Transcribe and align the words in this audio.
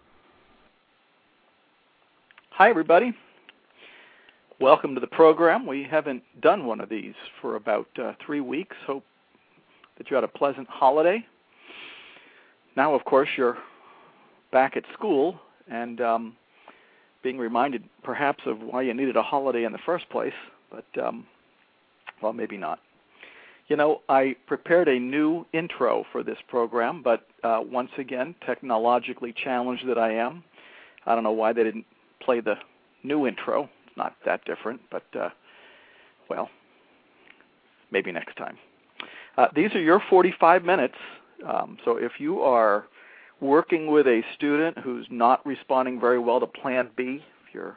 Hi, 2.50 2.68
everybody. 2.68 3.14
Welcome 4.60 4.94
to 4.94 5.00
the 5.00 5.08
program. 5.08 5.66
We 5.66 5.82
haven't 5.82 6.22
done 6.40 6.64
one 6.64 6.80
of 6.80 6.88
these 6.88 7.14
for 7.42 7.56
about 7.56 7.88
uh, 8.00 8.12
three 8.24 8.40
weeks. 8.40 8.76
Hope 8.86 9.02
that 9.98 10.08
you 10.08 10.14
had 10.14 10.22
a 10.22 10.28
pleasant 10.28 10.68
holiday. 10.68 11.26
Now, 12.76 12.94
of 12.94 13.04
course, 13.04 13.28
you're 13.36 13.58
back 14.52 14.76
at 14.76 14.84
school, 14.92 15.40
and 15.68 16.00
um, 16.00 16.36
being 17.24 17.36
reminded 17.36 17.82
perhaps 18.04 18.44
of 18.46 18.60
why 18.60 18.82
you 18.82 18.94
needed 18.94 19.16
a 19.16 19.24
holiday 19.24 19.64
in 19.64 19.72
the 19.72 19.78
first 19.84 20.08
place, 20.08 20.32
but 20.70 20.86
um, 21.04 21.26
well, 22.22 22.32
maybe 22.32 22.56
not. 22.56 22.78
You 23.66 23.74
know, 23.74 24.02
I 24.08 24.36
prepared 24.46 24.86
a 24.86 25.00
new 25.00 25.46
intro 25.52 26.04
for 26.12 26.22
this 26.22 26.38
program, 26.46 27.02
but 27.02 27.26
uh, 27.42 27.58
once 27.60 27.90
again, 27.98 28.36
technologically 28.46 29.32
challenged 29.32 29.88
that 29.88 29.98
I 29.98 30.12
am, 30.12 30.44
I 31.06 31.16
don't 31.16 31.24
know 31.24 31.32
why 31.32 31.52
they 31.52 31.64
didn't 31.64 31.86
play 32.20 32.38
the 32.38 32.54
new 33.02 33.26
intro. 33.26 33.68
Not 33.96 34.14
that 34.24 34.44
different, 34.44 34.80
but 34.90 35.04
uh, 35.18 35.30
well, 36.28 36.48
maybe 37.90 38.12
next 38.12 38.36
time. 38.36 38.58
Uh, 39.36 39.48
these 39.54 39.72
are 39.74 39.80
your 39.80 40.02
45 40.10 40.64
minutes. 40.64 40.94
Um, 41.46 41.78
so 41.84 41.96
if 41.96 42.12
you 42.18 42.40
are 42.40 42.86
working 43.40 43.88
with 43.90 44.06
a 44.06 44.22
student 44.34 44.78
who's 44.78 45.06
not 45.10 45.44
responding 45.44 46.00
very 46.00 46.18
well 46.18 46.40
to 46.40 46.46
Plan 46.46 46.88
B, 46.96 47.22
if 47.46 47.54
you're 47.54 47.76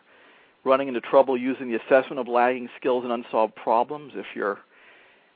running 0.64 0.88
into 0.88 1.02
trouble 1.02 1.38
using 1.38 1.70
the 1.70 1.76
assessment 1.76 2.20
of 2.20 2.28
lagging 2.28 2.70
skills 2.80 3.04
and 3.04 3.12
unsolved 3.12 3.56
problems, 3.56 4.14
if 4.16 4.26
you're 4.36 4.60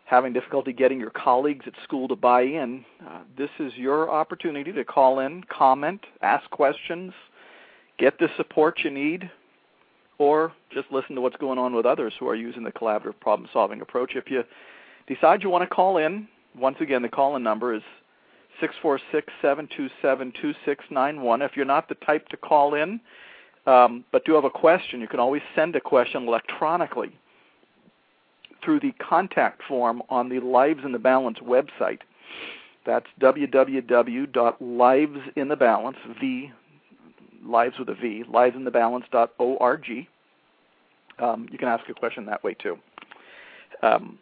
having 0.05 0.33
difficulty 0.33 0.73
getting 0.73 0.99
your 0.99 1.09
colleagues 1.09 1.65
at 1.67 1.73
school 1.83 2.07
to 2.07 2.15
buy 2.15 2.41
in, 2.41 2.83
uh, 3.07 3.21
this 3.37 3.49
is 3.59 3.73
your 3.75 4.11
opportunity 4.11 4.71
to 4.71 4.83
call 4.83 5.19
in, 5.19 5.43
comment, 5.45 6.01
ask 6.21 6.49
questions, 6.51 7.13
get 7.97 8.19
the 8.19 8.27
support 8.35 8.79
you 8.83 8.91
need, 8.91 9.31
or 10.21 10.53
just 10.71 10.85
listen 10.91 11.15
to 11.15 11.21
what's 11.21 11.37
going 11.37 11.57
on 11.57 11.73
with 11.73 11.87
others 11.87 12.13
who 12.19 12.27
are 12.27 12.35
using 12.35 12.63
the 12.63 12.71
collaborative 12.71 13.19
problem 13.19 13.49
solving 13.51 13.81
approach. 13.81 14.11
If 14.13 14.29
you 14.29 14.43
decide 15.07 15.41
you 15.41 15.49
want 15.49 15.67
to 15.67 15.75
call 15.75 15.97
in, 15.97 16.27
once 16.55 16.77
again, 16.79 17.01
the 17.01 17.09
call 17.09 17.35
in 17.35 17.41
number 17.41 17.73
is 17.73 17.81
646-727-2691. 19.41 21.43
If 21.43 21.57
you're 21.57 21.65
not 21.65 21.89
the 21.89 21.95
type 21.95 22.29
to 22.29 22.37
call 22.37 22.75
in, 22.75 23.01
um, 23.65 24.05
but 24.11 24.23
do 24.23 24.35
have 24.35 24.43
a 24.43 24.51
question, 24.51 25.01
you 25.01 25.07
can 25.07 25.19
always 25.19 25.41
send 25.55 25.75
a 25.75 25.81
question 25.81 26.27
electronically 26.27 27.17
through 28.63 28.79
the 28.79 28.91
contact 28.91 29.63
form 29.67 30.03
on 30.07 30.29
the 30.29 30.39
Lives 30.39 30.81
in 30.85 30.91
the 30.91 30.99
Balance 30.99 31.39
website. 31.39 32.01
That's 32.85 33.07
www.livesinthebalance, 33.19 36.19
V, 36.19 36.51
lives 37.43 37.75
with 37.79 37.89
a 37.89 37.95
V, 37.95 38.23
livesinthebalance.org. 38.29 40.07
Um, 41.19 41.47
you 41.51 41.57
can 41.57 41.67
ask 41.67 41.87
a 41.89 41.93
question 41.93 42.25
that 42.25 42.43
way 42.43 42.53
too. 42.55 42.77
Um, 43.83 44.17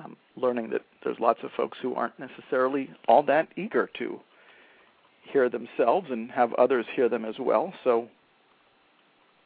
I'm 0.00 0.16
learning 0.36 0.70
that 0.70 0.82
there's 1.04 1.18
lots 1.18 1.40
of 1.42 1.50
folks 1.56 1.78
who 1.82 1.94
aren't 1.94 2.18
necessarily 2.18 2.90
all 3.08 3.22
that 3.24 3.48
eager 3.56 3.90
to 3.98 4.20
hear 5.32 5.48
themselves 5.48 6.08
and 6.10 6.30
have 6.30 6.52
others 6.54 6.86
hear 6.94 7.08
them 7.08 7.24
as 7.24 7.34
well. 7.38 7.72
So 7.84 8.08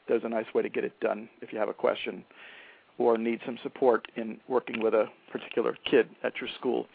there's 0.09 0.25
a 0.25 0.29
nice 0.29 0.47
way 0.55 0.63
to 0.63 0.69
get 0.69 0.85
it 0.85 0.99
done 1.01 1.29
if 1.41 1.53
you 1.53 1.59
have 1.59 1.69
a 1.69 1.75
question 1.75 2.25
or 2.99 3.17
need 3.17 3.41
some 3.45 3.59
support 3.63 4.07
in 4.17 4.39
working 4.49 4.83
with 4.83 4.95
a 4.95 5.07
particular 5.31 5.77
kid 5.91 6.09
at 6.23 6.35
your 6.41 6.51
school. 6.59 6.87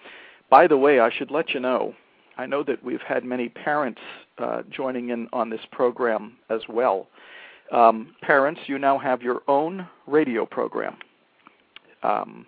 By 0.50 0.68
the 0.68 0.78
way, 0.78 1.00
I 1.00 1.10
should 1.12 1.32
let 1.32 1.50
you 1.54 1.60
know, 1.60 1.94
I 2.38 2.46
know 2.46 2.64
that 2.64 2.84
we've 2.84 3.02
had 3.02 3.26
many 3.26 3.50
parents 3.50 4.02
uh, 4.38 4.62
joining 4.70 5.10
in 5.10 5.28
on 5.34 5.50
this 5.50 5.62
program 5.72 6.38
as 6.50 6.62
well. 6.70 7.08
Um, 7.72 8.16
parents, 8.22 8.62
you 8.68 8.78
now 8.78 8.98
have 8.98 9.22
your 9.22 9.42
own 9.48 9.88
radio 10.06 10.46
program. 10.46 10.98
Um, 12.04 12.46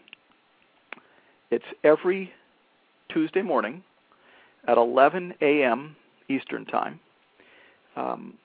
it's 1.52 1.66
every 1.84 2.32
Tuesday 3.10 3.42
morning 3.42 3.84
at 4.68 4.78
11 4.78 5.34
a.m. 5.42 5.96
Eastern 6.30 6.66
Time. 6.66 7.00
Um, 7.96 8.36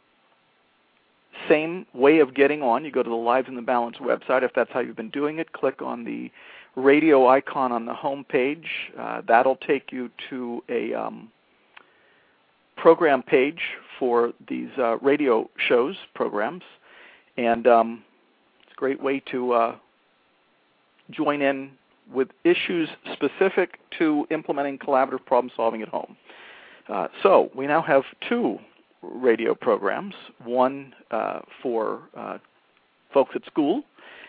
same 1.49 1.85
way 1.93 2.21
of 2.21 2.35
getting 2.35 2.63
on. 2.63 2.85
You 2.85 2.91
go 2.91 3.03
to 3.03 3.11
the 3.11 3.15
Lives 3.15 3.49
in 3.49 3.57
the 3.57 3.63
Balance 3.63 3.99
website. 3.99 4.43
If 4.43 4.53
that's 4.55 4.71
how 4.73 4.81
you've 4.81 4.97
been 4.97 5.11
doing 5.11 5.39
it, 5.39 5.53
click 5.53 5.83
on 5.83 6.05
the 6.05 6.31
radio 6.77 7.29
icon 7.29 7.73
on 7.73 7.87
the 7.87 7.95
home 7.95 8.25
page. 8.25 8.67
Uh, 8.99 9.23
that'll 9.27 9.57
take 9.57 9.93
you 9.93 10.11
to 10.31 10.63
a 10.69 10.93
um, 10.95 11.31
program 12.77 13.23
page 13.23 13.61
for 13.99 14.33
these 14.49 14.71
uh, 14.79 14.99
radio 14.99 15.49
shows, 15.69 15.97
programs. 16.15 16.63
And 17.37 17.67
um, 17.67 18.05
it's 18.63 18.73
a 18.73 18.77
great 18.77 19.03
way 19.03 19.23
to 19.31 19.53
uh, 19.53 19.77
join 21.11 21.43
in 21.43 21.71
with 22.13 22.29
issues 22.45 22.89
specific 23.13 23.79
to 23.99 24.27
implementing 24.31 24.79
collaborative 24.79 25.25
problem 25.25 25.51
solving 25.57 25.83
at 25.83 25.89
home. 25.89 26.17
Uh, 26.89 27.09
so 27.23 27.51
we 27.55 27.67
now 27.67 27.81
have 27.81 28.03
two 28.29 28.59
radio 29.03 29.55
programs, 29.55 30.15
one 30.45 30.95
uh, 31.11 31.41
for 31.63 32.03
uh, 32.17 32.39
folks 33.13 33.33
at 33.35 33.45
school, 33.47 33.83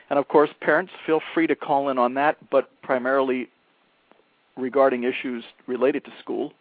and 0.09 0.19
of 0.19 0.27
course 0.27 0.49
parents 0.61 0.91
feel 1.05 1.21
free 1.33 1.47
to 1.47 1.55
call 1.55 1.89
in 1.89 1.97
on 1.97 2.13
that, 2.15 2.37
but 2.49 2.69
primarily 2.81 3.49
regarding 4.57 5.03
issues 5.03 5.43
related 5.67 6.03
to 6.05 6.11
school. 6.19 6.53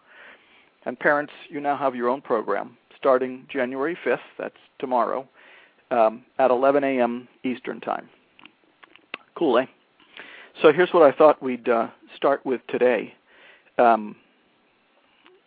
And 0.87 0.99
parents, 0.99 1.32
you 1.49 1.60
now 1.60 1.77
have 1.77 1.94
your 1.94 2.09
own 2.09 2.21
program 2.21 2.77
starting 2.99 3.47
January 3.50 3.97
5th, 4.05 4.19
that's 4.38 4.56
tomorrow, 4.78 5.27
um, 5.91 6.22
at 6.38 6.50
11 6.50 6.84
a.m. 6.84 7.28
Eastern 7.43 7.81
Time. 7.81 8.09
Cool, 9.34 9.59
eh? 9.59 9.66
So 10.62 10.72
here's 10.72 10.91
what 10.93 11.03
I 11.03 11.12
thought 11.16 11.43
we'd 11.43 11.69
uh, 11.69 11.88
start 12.16 12.44
with 12.47 12.61
today. 12.69 13.15
Um, 13.78 14.16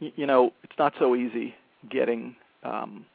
y- 0.02 0.12
you 0.16 0.26
know, 0.26 0.52
it's 0.64 0.78
not 0.78 0.94
so 1.00 1.16
easy 1.16 1.56
getting 1.90 2.36
um, 2.64 3.06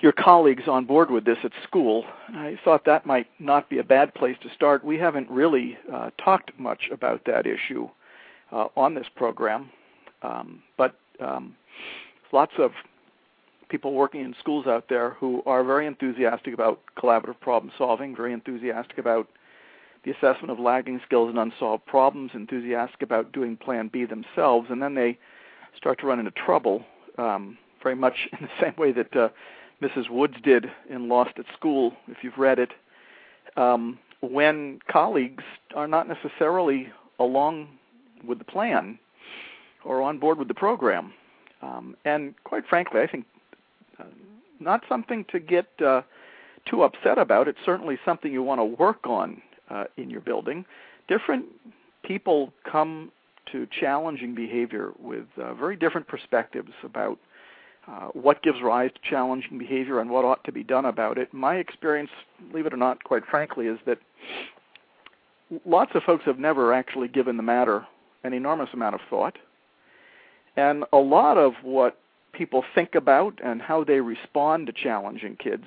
your 0.00 0.12
colleagues 0.12 0.64
on 0.66 0.84
board 0.84 1.10
with 1.10 1.24
this 1.24 1.38
at 1.44 1.52
school. 1.62 2.04
I 2.28 2.58
thought 2.64 2.84
that 2.86 3.06
might 3.06 3.26
not 3.38 3.68
be 3.68 3.78
a 3.78 3.84
bad 3.84 4.14
place 4.14 4.36
to 4.42 4.48
start. 4.54 4.84
We 4.84 4.98
haven't 4.98 5.30
really 5.30 5.78
uh, 5.92 6.10
talked 6.22 6.58
much 6.58 6.88
about 6.90 7.24
that 7.26 7.46
issue 7.46 7.88
uh, 8.52 8.68
on 8.76 8.94
this 8.94 9.06
program, 9.14 9.70
um, 10.22 10.62
but 10.76 10.96
um, 11.20 11.54
lots 12.32 12.52
of 12.58 12.72
people 13.68 13.92
working 13.94 14.22
in 14.22 14.34
schools 14.38 14.66
out 14.66 14.86
there 14.88 15.10
who 15.10 15.42
are 15.46 15.62
very 15.62 15.86
enthusiastic 15.86 16.54
about 16.54 16.80
collaborative 16.98 17.38
problem 17.40 17.72
solving, 17.78 18.16
very 18.16 18.32
enthusiastic 18.32 18.98
about 18.98 19.28
the 20.04 20.10
assessment 20.10 20.50
of 20.50 20.58
lagging 20.58 21.00
skills 21.04 21.28
and 21.28 21.38
unsolved 21.38 21.84
problems, 21.86 22.30
enthusiastic 22.34 23.02
about 23.02 23.32
doing 23.32 23.56
Plan 23.56 23.88
B 23.92 24.04
themselves, 24.04 24.68
and 24.70 24.82
then 24.82 24.94
they 24.94 25.18
start 25.76 26.00
to 26.00 26.06
run 26.06 26.18
into 26.18 26.32
trouble, 26.32 26.84
um, 27.18 27.56
very 27.82 27.94
much 27.94 28.28
in 28.32 28.38
the 28.40 28.64
same 28.64 28.74
way 28.76 28.92
that 28.92 29.14
uh, 29.14 29.28
Mrs. 29.82 30.10
Woods 30.10 30.34
did 30.42 30.66
in 30.88 31.08
Lost 31.08 31.32
at 31.38 31.46
School, 31.56 31.94
if 32.08 32.18
you've 32.22 32.38
read 32.38 32.58
it, 32.58 32.70
um, 33.56 33.98
when 34.20 34.80
colleagues 34.90 35.44
are 35.74 35.88
not 35.88 36.06
necessarily 36.06 36.88
along 37.18 37.68
with 38.26 38.38
the 38.38 38.44
plan 38.44 38.98
or 39.84 40.02
on 40.02 40.18
board 40.18 40.38
with 40.38 40.48
the 40.48 40.54
program. 40.54 41.12
Um, 41.62 41.96
and 42.04 42.34
quite 42.44 42.66
frankly, 42.66 43.00
I 43.00 43.06
think 43.06 43.24
uh, 43.98 44.04
not 44.58 44.82
something 44.88 45.24
to 45.30 45.40
get 45.40 45.66
uh, 45.84 46.02
too 46.66 46.82
upset 46.82 47.18
about. 47.18 47.48
It's 47.48 47.58
certainly 47.64 47.98
something 48.04 48.32
you 48.32 48.42
want 48.42 48.60
to 48.60 48.64
work 48.64 49.06
on 49.06 49.40
uh, 49.70 49.84
in 49.96 50.10
your 50.10 50.20
building. 50.20 50.64
Different 51.08 51.46
people 52.02 52.52
come 52.70 53.10
to 53.52 53.66
challenging 53.78 54.34
behavior 54.34 54.92
with 54.98 55.24
uh, 55.36 55.54
very 55.54 55.76
different 55.76 56.06
perspectives 56.06 56.72
about 56.84 57.18
uh, 57.88 58.08
what 58.08 58.42
gives 58.42 58.60
rise 58.62 58.90
to 58.92 59.00
challenging 59.08 59.58
behavior 59.58 60.00
and 60.00 60.10
what 60.10 60.24
ought 60.24 60.44
to 60.44 60.52
be 60.52 60.62
done 60.62 60.84
about 60.84 61.18
it. 61.18 61.32
My 61.32 61.56
experience, 61.56 62.10
believe 62.50 62.66
it 62.66 62.74
or 62.74 62.76
not, 62.76 63.02
quite 63.04 63.24
frankly, 63.26 63.66
is 63.66 63.78
that 63.86 63.98
lots 65.66 65.92
of 65.94 66.02
folks 66.02 66.24
have 66.24 66.38
never 66.38 66.72
actually 66.72 67.08
given 67.08 67.36
the 67.36 67.42
matter 67.42 67.86
an 68.22 68.32
enormous 68.32 68.68
amount 68.72 68.94
of 68.94 69.00
thought. 69.08 69.36
And 70.56 70.84
a 70.92 70.98
lot 70.98 71.38
of 71.38 71.54
what 71.62 71.98
people 72.32 72.64
think 72.74 72.94
about 72.94 73.38
and 73.42 73.62
how 73.62 73.84
they 73.84 74.00
respond 74.00 74.66
to 74.66 74.72
challenging 74.72 75.36
kids 75.36 75.64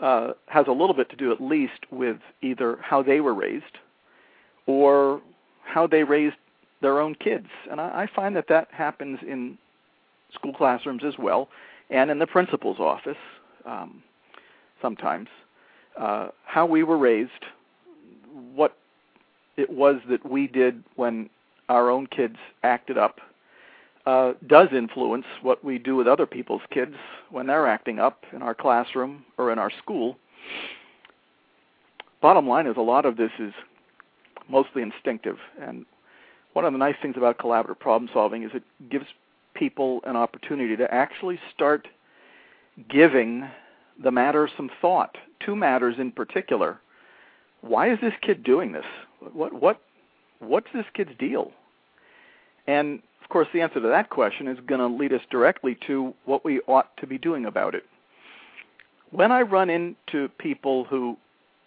uh, 0.00 0.32
has 0.46 0.66
a 0.66 0.72
little 0.72 0.94
bit 0.94 1.08
to 1.10 1.16
do, 1.16 1.32
at 1.32 1.40
least, 1.40 1.86
with 1.90 2.18
either 2.42 2.78
how 2.82 3.02
they 3.02 3.20
were 3.20 3.34
raised 3.34 3.78
or 4.66 5.22
how 5.64 5.86
they 5.86 6.02
raised 6.02 6.36
their 6.80 7.00
own 7.00 7.14
kids. 7.14 7.46
And 7.70 7.80
I, 7.80 8.02
I 8.02 8.08
find 8.14 8.34
that 8.36 8.48
that 8.48 8.68
happens 8.72 9.20
in 9.22 9.56
school 10.34 10.52
classrooms 10.52 11.02
as 11.04 11.14
well, 11.18 11.48
and 11.90 12.10
in 12.10 12.18
the 12.18 12.26
principal's 12.26 12.78
office 12.78 13.16
um, 13.66 14.02
sometimes. 14.80 15.28
Uh, 15.98 16.28
how 16.44 16.64
we 16.64 16.82
were 16.82 16.96
raised, 16.96 17.30
what 18.54 18.76
it 19.56 19.70
was 19.70 19.96
that 20.08 20.28
we 20.28 20.46
did 20.46 20.82
when 20.96 21.28
our 21.68 21.90
own 21.90 22.06
kids 22.06 22.36
acted 22.62 22.96
up, 22.96 23.20
uh, 24.06 24.32
does 24.46 24.68
influence 24.72 25.26
what 25.42 25.62
we 25.64 25.78
do 25.78 25.94
with 25.94 26.08
other 26.08 26.26
people's 26.26 26.62
kids 26.70 26.94
when 27.30 27.46
they're 27.46 27.68
acting 27.68 27.98
up 27.98 28.24
in 28.32 28.42
our 28.42 28.54
classroom 28.54 29.24
or 29.38 29.52
in 29.52 29.58
our 29.58 29.70
school. 29.82 30.16
Bottom 32.20 32.48
line 32.48 32.66
is, 32.66 32.76
a 32.76 32.80
lot 32.80 33.04
of 33.04 33.16
this 33.16 33.30
is 33.38 33.52
mostly 34.48 34.82
instinctive. 34.82 35.36
And 35.60 35.86
one 36.52 36.64
of 36.64 36.72
the 36.72 36.78
nice 36.78 36.96
things 37.00 37.14
about 37.16 37.38
collaborative 37.38 37.78
problem 37.78 38.10
solving 38.12 38.42
is 38.42 38.50
it 38.54 38.64
gives 38.90 39.06
people 39.62 40.00
an 40.06 40.16
opportunity 40.16 40.76
to 40.76 40.92
actually 40.92 41.38
start 41.54 41.86
giving 42.90 43.48
the 44.02 44.10
matter 44.10 44.50
some 44.56 44.68
thought. 44.80 45.16
Two 45.38 45.54
matters 45.54 45.94
in 46.00 46.10
particular. 46.10 46.80
Why 47.60 47.92
is 47.92 48.00
this 48.00 48.14
kid 48.22 48.42
doing 48.42 48.72
this? 48.72 48.84
What 49.32 49.52
what 49.52 49.80
what's 50.40 50.66
this 50.74 50.86
kid's 50.94 51.12
deal? 51.16 51.52
And 52.66 53.02
of 53.22 53.28
course, 53.28 53.46
the 53.54 53.60
answer 53.60 53.80
to 53.80 53.86
that 53.86 54.10
question 54.10 54.48
is 54.48 54.58
going 54.66 54.80
to 54.80 54.88
lead 54.88 55.12
us 55.12 55.20
directly 55.30 55.78
to 55.86 56.12
what 56.24 56.44
we 56.44 56.58
ought 56.66 56.96
to 56.96 57.06
be 57.06 57.16
doing 57.16 57.46
about 57.46 57.76
it. 57.76 57.84
When 59.12 59.30
I 59.30 59.42
run 59.42 59.70
into 59.70 60.28
people 60.38 60.84
who 60.84 61.16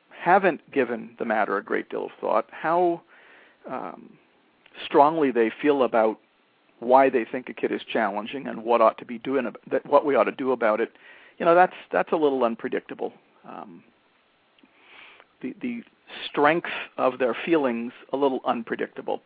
haven't 0.10 0.70
given 0.70 1.12
the 1.18 1.24
matter 1.24 1.56
a 1.56 1.64
great 1.64 1.90
deal 1.90 2.08
of 2.08 2.12
thought, 2.20 2.48
how 2.52 3.02
um, 3.72 4.18
strongly 4.86 5.32
they 5.32 5.50
feel 5.62 5.84
about 5.84 6.18
why 6.80 7.10
they 7.10 7.26
think 7.26 7.50
a 7.50 7.54
kid 7.54 7.72
is 7.72 7.82
challenging 7.92 8.48
and 8.48 8.64
what 8.64 8.82
ought 8.82 8.98
to 8.98 9.06
be 9.06 9.18
doing 9.20 9.48
what 9.86 10.06
we 10.06 10.16
ought 10.16 10.26
to 10.26 10.32
do 10.32 10.52
about 10.52 10.80
it 10.80 10.92
you 11.38 11.46
know 11.46 11.56
that's 11.56 11.74
that's 11.92 12.12
a 12.12 12.16
little 12.16 12.44
unpredictable. 12.44 13.14
Um, 13.48 13.84
the 15.42 15.56
the 15.62 15.84
strength 16.30 16.70
of 16.98 17.20
their 17.20 17.36
feelings 17.46 17.92
a 18.14 18.18
little 18.18 18.42
unpredictable. 18.46 19.22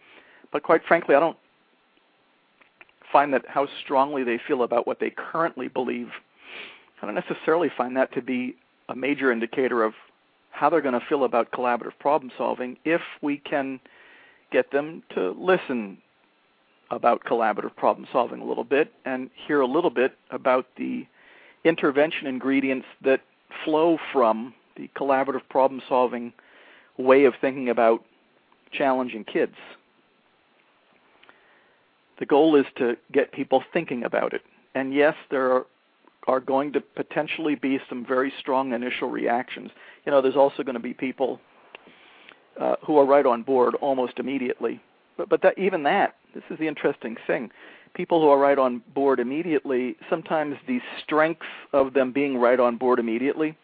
But 0.51 0.63
quite 0.63 0.81
frankly 0.87 1.15
i 1.15 1.19
don't 1.19 1.37
find 3.11 3.33
that 3.33 3.43
how 3.47 3.67
strongly 3.83 4.23
they 4.23 4.39
feel 4.47 4.63
about 4.63 4.87
what 4.87 4.99
they 4.99 5.11
currently 5.11 5.67
believe 5.67 6.09
i 7.01 7.05
don't 7.05 7.15
necessarily 7.15 7.69
find 7.75 7.95
that 7.97 8.11
to 8.13 8.21
be 8.21 8.55
a 8.87 8.95
major 8.95 9.31
indicator 9.31 9.83
of 9.83 9.93
how 10.51 10.69
they're 10.69 10.81
going 10.81 10.99
to 10.99 11.05
feel 11.07 11.23
about 11.23 11.51
collaborative 11.51 11.97
problem 11.99 12.31
solving 12.37 12.77
if 12.85 13.01
we 13.21 13.37
can 13.37 13.79
get 14.51 14.71
them 14.71 15.03
to 15.13 15.31
listen 15.37 15.99
about 16.91 17.23
collaborative 17.23 17.75
problem 17.75 18.07
solving 18.11 18.41
a 18.41 18.45
little 18.45 18.63
bit 18.63 18.91
and 19.05 19.29
hear 19.47 19.61
a 19.61 19.67
little 19.67 19.89
bit 19.89 20.17
about 20.31 20.65
the 20.77 21.05
intervention 21.63 22.27
ingredients 22.27 22.87
that 23.03 23.21
flow 23.63 23.97
from 24.11 24.53
the 24.75 24.89
collaborative 24.95 25.47
problem 25.49 25.81
solving 25.87 26.33
way 26.97 27.25
of 27.25 27.33
thinking 27.39 27.69
about 27.69 28.03
challenging 28.71 29.23
kids. 29.23 29.55
The 32.19 32.25
goal 32.25 32.55
is 32.55 32.65
to 32.77 32.97
get 33.11 33.31
people 33.31 33.63
thinking 33.71 34.03
about 34.03 34.33
it. 34.33 34.41
And 34.75 34.93
yes, 34.93 35.15
there 35.31 35.51
are, 35.53 35.65
are 36.27 36.39
going 36.39 36.73
to 36.73 36.81
potentially 36.81 37.55
be 37.55 37.79
some 37.87 38.05
very 38.05 38.31
strong 38.39 38.73
initial 38.73 39.09
reactions. 39.09 39.71
You 40.05 40.11
know, 40.11 40.21
there's 40.21 40.35
also 40.35 40.63
going 40.63 40.75
to 40.75 40.81
be 40.81 40.93
people 40.93 41.39
uh, 42.59 42.75
who 42.85 42.97
are 42.97 43.05
right 43.05 43.25
on 43.25 43.43
board 43.43 43.75
almost 43.75 44.19
immediately. 44.19 44.81
But, 45.17 45.29
but 45.29 45.41
that, 45.43 45.57
even 45.57 45.83
that 45.83 46.15
this 46.33 46.43
is 46.49 46.59
the 46.59 46.67
interesting 46.67 47.17
thing. 47.27 47.51
People 47.93 48.21
who 48.21 48.29
are 48.29 48.37
right 48.37 48.57
on 48.57 48.81
board 48.93 49.19
immediately, 49.19 49.95
sometimes 50.09 50.57
the 50.67 50.79
strength 51.03 51.41
of 51.73 51.93
them 51.93 52.11
being 52.11 52.37
right 52.37 52.59
on 52.59 52.77
board 52.77 52.99
immediately, 52.99 53.57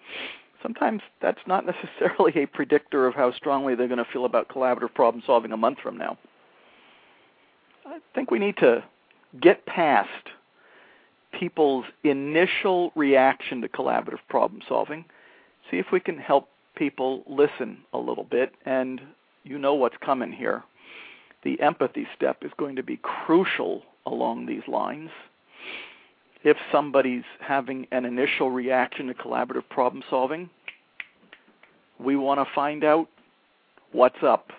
sometimes 0.61 1.01
that's 1.21 1.39
not 1.45 1.65
necessarily 1.99 2.33
a 2.43 2.47
predictor 2.47 3.07
of 3.07 3.13
how 3.13 3.31
strongly 3.31 3.75
they're 3.75 3.87
going 3.87 4.03
to 4.03 4.11
feel 4.11 4.25
about 4.25 4.49
collaborative 4.49 4.93
problem 4.93 5.23
solving 5.25 5.51
a 5.51 5.57
month 5.57 5.79
from 5.81 5.97
now. 5.97 6.17
I 7.85 7.99
think 8.15 8.31
we 8.31 8.39
need 8.39 8.57
to 8.57 8.83
get 9.39 9.65
past 9.67 10.09
people's 11.31 11.85
initial 12.03 12.91
reaction 12.95 13.61
to 13.61 13.67
collaborative 13.67 14.19
problem 14.29 14.61
solving, 14.67 15.05
see 15.69 15.77
if 15.77 15.87
we 15.91 15.99
can 15.99 16.17
help 16.17 16.49
people 16.75 17.23
listen 17.27 17.77
a 17.93 17.97
little 17.97 18.23
bit, 18.23 18.53
and 18.65 19.01
you 19.43 19.57
know 19.59 19.75
what's 19.75 19.97
coming 20.03 20.31
here 20.31 20.63
the 21.45 21.61
empathy 21.61 22.05
step 22.15 22.39
is 22.41 22.51
going 22.57 22.75
to 22.75 22.83
be 22.83 22.99
crucial 23.01 23.83
along 24.05 24.47
these 24.47 24.63
lines. 24.67 25.11
If 26.43 26.57
somebody's 26.71 27.23
having 27.39 27.87
an 27.91 28.03
initial 28.03 28.51
reaction 28.51 29.07
to 29.07 29.13
collaborative 29.13 29.69
problem 29.69 30.03
solving, 30.09 30.49
we 31.99 32.17
want 32.17 32.39
to 32.39 32.53
find 32.53 32.83
out 32.83 33.07
what's 33.93 34.21
up. 34.21 34.49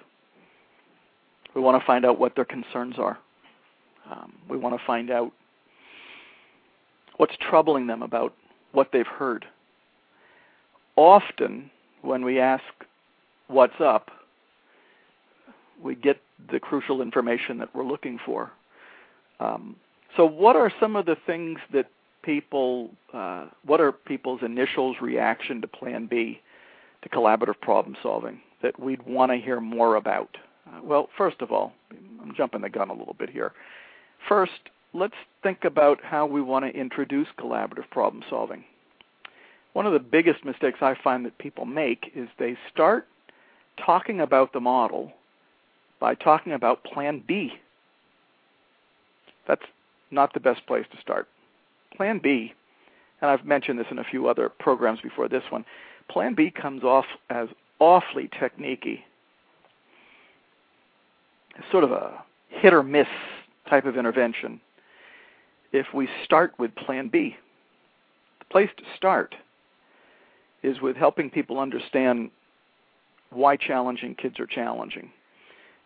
We 1.54 1.60
want 1.60 1.80
to 1.80 1.86
find 1.86 2.06
out 2.06 2.18
what 2.18 2.34
their 2.34 2.44
concerns 2.44 2.94
are. 2.98 3.18
Um, 4.10 4.32
we 4.48 4.56
want 4.56 4.78
to 4.78 4.86
find 4.86 5.10
out 5.10 5.32
what's 7.16 7.34
troubling 7.50 7.86
them 7.86 8.02
about 8.02 8.32
what 8.72 8.90
they've 8.92 9.06
heard. 9.06 9.44
Often, 10.94 11.70
when 12.02 12.24
we 12.24 12.38
ask 12.38 12.62
what's 13.48 13.80
up, 13.80 14.10
we 15.82 15.94
get 15.94 16.20
the 16.50 16.60
crucial 16.60 17.02
information 17.02 17.58
that 17.58 17.74
we're 17.74 17.84
looking 17.84 18.18
for. 18.24 18.50
Um, 19.40 19.76
so, 20.16 20.24
what 20.24 20.56
are 20.56 20.72
some 20.80 20.96
of 20.96 21.06
the 21.06 21.16
things 21.26 21.58
that 21.72 21.86
people, 22.22 22.90
uh, 23.12 23.46
what 23.64 23.80
are 23.80 23.92
people's 23.92 24.40
initial 24.42 24.94
reaction 25.00 25.60
to 25.60 25.68
Plan 25.68 26.06
B, 26.06 26.40
to 27.02 27.08
collaborative 27.08 27.60
problem 27.60 27.96
solving, 28.02 28.40
that 28.62 28.78
we'd 28.80 29.02
want 29.06 29.32
to 29.32 29.36
hear 29.36 29.60
more 29.60 29.96
about? 29.96 30.36
Uh, 30.66 30.80
well, 30.82 31.08
first 31.16 31.40
of 31.40 31.52
all, 31.52 31.72
I'm 32.22 32.34
jumping 32.36 32.62
the 32.62 32.70
gun 32.70 32.90
a 32.90 32.94
little 32.94 33.14
bit 33.14 33.30
here. 33.30 33.52
First, 34.28 34.70
let's 34.94 35.14
think 35.42 35.64
about 35.64 36.02
how 36.02 36.26
we 36.26 36.40
want 36.40 36.64
to 36.64 36.70
introduce 36.70 37.28
collaborative 37.38 37.88
problem 37.90 38.24
solving. 38.28 38.64
One 39.74 39.86
of 39.86 39.92
the 39.92 39.98
biggest 39.98 40.44
mistakes 40.44 40.78
I 40.80 40.96
find 41.04 41.24
that 41.26 41.36
people 41.36 41.66
make 41.66 42.10
is 42.14 42.28
they 42.38 42.56
start 42.72 43.06
talking 43.84 44.20
about 44.20 44.54
the 44.54 44.60
model 44.60 45.12
by 46.00 46.14
talking 46.14 46.52
about 46.52 46.84
Plan 46.84 47.22
B. 47.26 47.52
That's 49.48 49.62
not 50.10 50.34
the 50.34 50.40
best 50.40 50.66
place 50.66 50.86
to 50.92 51.00
start. 51.00 51.28
Plan 51.96 52.20
B, 52.22 52.52
and 53.20 53.30
I've 53.30 53.44
mentioned 53.44 53.78
this 53.78 53.86
in 53.90 53.98
a 53.98 54.04
few 54.04 54.28
other 54.28 54.48
programs 54.48 55.00
before 55.00 55.28
this 55.28 55.44
one, 55.50 55.64
Plan 56.10 56.34
B 56.34 56.50
comes 56.50 56.84
off 56.84 57.06
as 57.30 57.48
awfully 57.78 58.28
techniquey. 58.28 59.00
It's 61.56 61.70
sort 61.70 61.84
of 61.84 61.92
a 61.92 62.22
hit 62.48 62.74
or 62.74 62.82
miss 62.82 63.08
type 63.68 63.86
of 63.86 63.96
intervention. 63.96 64.60
If 65.72 65.86
we 65.94 66.08
start 66.24 66.52
with 66.58 66.74
Plan 66.74 67.08
B, 67.08 67.36
the 68.38 68.44
place 68.46 68.70
to 68.76 68.84
start 68.96 69.34
is 70.62 70.80
with 70.80 70.96
helping 70.96 71.30
people 71.30 71.58
understand 71.58 72.30
why 73.30 73.56
challenging 73.56 74.14
kids 74.14 74.38
are 74.38 74.46
challenging. 74.46 75.10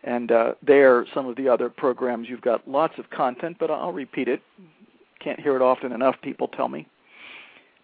And 0.03 0.31
uh, 0.31 0.53
there, 0.65 1.05
some 1.13 1.27
of 1.27 1.35
the 1.35 1.47
other 1.47 1.69
programs, 1.69 2.27
you've 2.27 2.41
got 2.41 2.67
lots 2.67 2.97
of 2.97 3.09
content, 3.09 3.57
but 3.59 3.69
I'll 3.69 3.93
repeat 3.93 4.27
it. 4.27 4.41
Can't 5.19 5.39
hear 5.39 5.55
it 5.55 5.61
often 5.61 5.91
enough, 5.91 6.15
people 6.23 6.47
tell 6.47 6.67
me. 6.67 6.87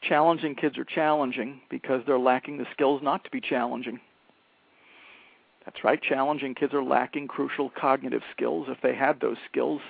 Challenging 0.01 0.55
kids 0.55 0.77
are 0.77 0.85
challenging 0.85 1.61
because 1.69 2.01
they're 2.05 2.19
lacking 2.19 2.57
the 2.57 2.65
skills 2.71 3.01
not 3.03 3.23
to 3.23 3.29
be 3.29 3.41
challenging. 3.41 3.99
That's 5.65 5.83
right, 5.83 6.01
challenging 6.01 6.55
kids 6.55 6.73
are 6.73 6.83
lacking 6.83 7.27
crucial 7.27 7.69
cognitive 7.69 8.21
skills. 8.31 8.67
If 8.69 8.81
they 8.81 8.95
had 8.95 9.19
those 9.19 9.37
skills, 9.51 9.81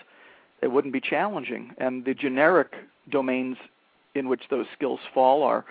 they 0.60 0.68
wouldn't 0.68 0.94
be 0.94 1.02
challenging. 1.02 1.74
And 1.78 2.04
the 2.04 2.14
generic 2.14 2.74
domains 3.10 3.58
in 4.16 4.28
which 4.28 4.42
those 4.50 4.66
skills 4.74 5.00
fall 5.14 5.44
are 5.44 5.66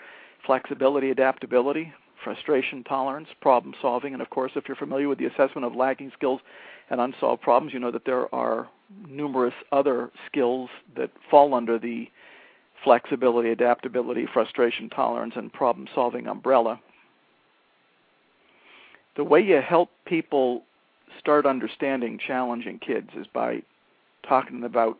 flexibility, 0.45 1.11
adaptability, 1.11 1.93
frustration 2.26 2.83
tolerance, 2.83 3.28
problem 3.40 3.73
solving, 3.80 4.12
and 4.12 4.21
of 4.21 4.30
course, 4.30 4.50
if 4.56 4.64
you're 4.66 4.76
familiar 4.76 5.09
with 5.09 5.16
the 5.16 5.26
assessment 5.26 5.64
of 5.64 5.76
lagging 5.76 6.11
skills 6.12 6.40
and 6.90 7.00
unsolved 7.00 7.40
problems, 7.40 7.73
you 7.73 7.78
know 7.78 7.92
that 7.92 8.04
there 8.04 8.35
are 8.35 8.68
numerous 9.09 9.54
other 9.71 10.11
skills 10.26 10.68
that 10.97 11.12
fall 11.30 11.54
under 11.54 11.78
the 11.78 12.09
flexibility, 12.83 13.50
adaptability, 13.50 14.26
frustration 14.33 14.90
tolerance, 14.90 15.35
and 15.37 15.52
problem 15.52 15.87
solving 15.95 16.26
umbrella. 16.26 16.80
The 19.16 19.23
way 19.23 19.40
you 19.40 19.61
help 19.61 19.90
people 20.04 20.64
start 21.21 21.47
understanding 21.47 22.18
challenging 22.18 22.80
kids 22.80 23.11
is 23.16 23.28
by 23.33 23.62
talking 24.28 24.64
about 24.64 24.99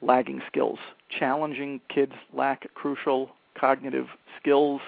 lagging 0.00 0.40
skills. 0.50 0.78
Challenging 1.10 1.82
kids 1.90 2.12
lack 2.32 2.72
crucial 2.72 3.32
cognitive 3.54 4.06
skills. 4.40 4.80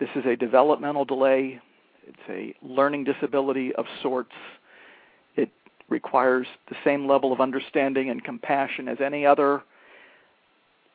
This 0.00 0.08
is 0.16 0.24
a 0.24 0.34
developmental 0.34 1.04
delay. 1.04 1.60
It's 2.06 2.18
a 2.30 2.54
learning 2.66 3.04
disability 3.04 3.74
of 3.74 3.84
sorts. 4.02 4.32
It 5.36 5.50
requires 5.90 6.46
the 6.70 6.76
same 6.84 7.06
level 7.06 7.34
of 7.34 7.40
understanding 7.42 8.08
and 8.08 8.24
compassion 8.24 8.88
as 8.88 8.96
any 9.04 9.26
other 9.26 9.62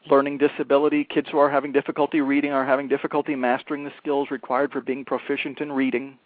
learning 0.10 0.40
disability. 0.40 1.04
Kids 1.04 1.28
who 1.32 1.38
are 1.38 1.52
having 1.52 1.72
difficulty 1.72 2.22
reading 2.22 2.52
are 2.52 2.66
having 2.66 2.88
difficulty 2.88 3.36
mastering 3.36 3.84
the 3.84 3.94
skills 4.00 4.32
required 4.32 4.72
for 4.72 4.82
being 4.82 5.06
proficient 5.06 5.62
in 5.62 5.72
reading. 5.72 6.18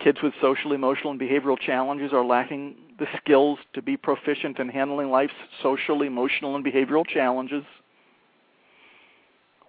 Kids 0.00 0.18
with 0.22 0.32
social, 0.40 0.72
emotional, 0.72 1.10
and 1.10 1.20
behavioral 1.20 1.58
challenges 1.58 2.14
are 2.14 2.24
lacking 2.24 2.74
the 2.98 3.06
skills 3.18 3.58
to 3.74 3.82
be 3.82 3.96
proficient 3.96 4.58
in 4.58 4.70
handling 4.70 5.10
life's 5.10 5.34
social, 5.62 6.00
emotional, 6.00 6.56
and 6.56 6.64
behavioral 6.64 7.06
challenges. 7.06 7.64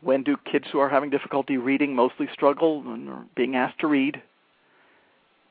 When 0.03 0.23
do 0.23 0.35
kids 0.51 0.65
who 0.71 0.79
are 0.79 0.89
having 0.89 1.09
difficulty 1.09 1.57
reading 1.57 1.95
mostly 1.95 2.27
struggle 2.33 2.83
and 2.85 3.09
are 3.09 3.25
being 3.35 3.55
asked 3.55 3.79
to 3.79 3.87
read? 3.87 4.21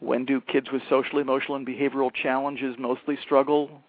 When 0.00 0.26
do 0.26 0.40
kids 0.42 0.70
with 0.70 0.82
social, 0.90 1.20
emotional, 1.20 1.56
and 1.56 1.66
behavioral 1.66 2.12
challenges 2.12 2.76
mostly 2.78 3.16
struggle? 3.22 3.82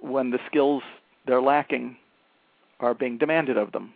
When 0.00 0.30
the 0.30 0.40
skills 0.48 0.82
they're 1.26 1.40
lacking 1.40 1.96
are 2.80 2.94
being 2.94 3.16
demanded 3.16 3.56
of 3.56 3.70
them. 3.70 3.92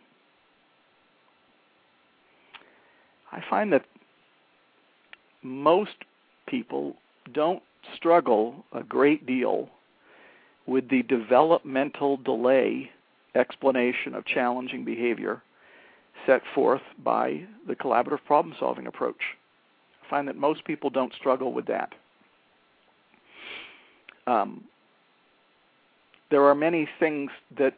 I 3.32 3.42
find 3.50 3.72
that 3.72 3.84
most 5.42 6.04
people 6.46 6.94
don't 7.32 7.62
struggle 7.96 8.64
a 8.72 8.82
great 8.82 9.26
deal 9.26 9.68
with 10.66 10.88
the 10.88 11.02
developmental 11.02 12.16
delay 12.16 12.90
explanation 13.34 14.14
of 14.14 14.24
challenging 14.24 14.84
behavior 14.84 15.42
set 16.26 16.42
forth 16.54 16.82
by 17.02 17.42
the 17.66 17.74
collaborative 17.74 18.24
problem 18.26 18.54
solving 18.58 18.86
approach. 18.86 19.20
I 20.06 20.10
find 20.10 20.28
that 20.28 20.36
most 20.36 20.64
people 20.64 20.90
don't 20.90 21.12
struggle 21.14 21.52
with 21.52 21.66
that. 21.66 21.94
Um, 24.26 24.64
there 26.30 26.44
are 26.44 26.54
many 26.54 26.88
things 26.98 27.30
that 27.58 27.74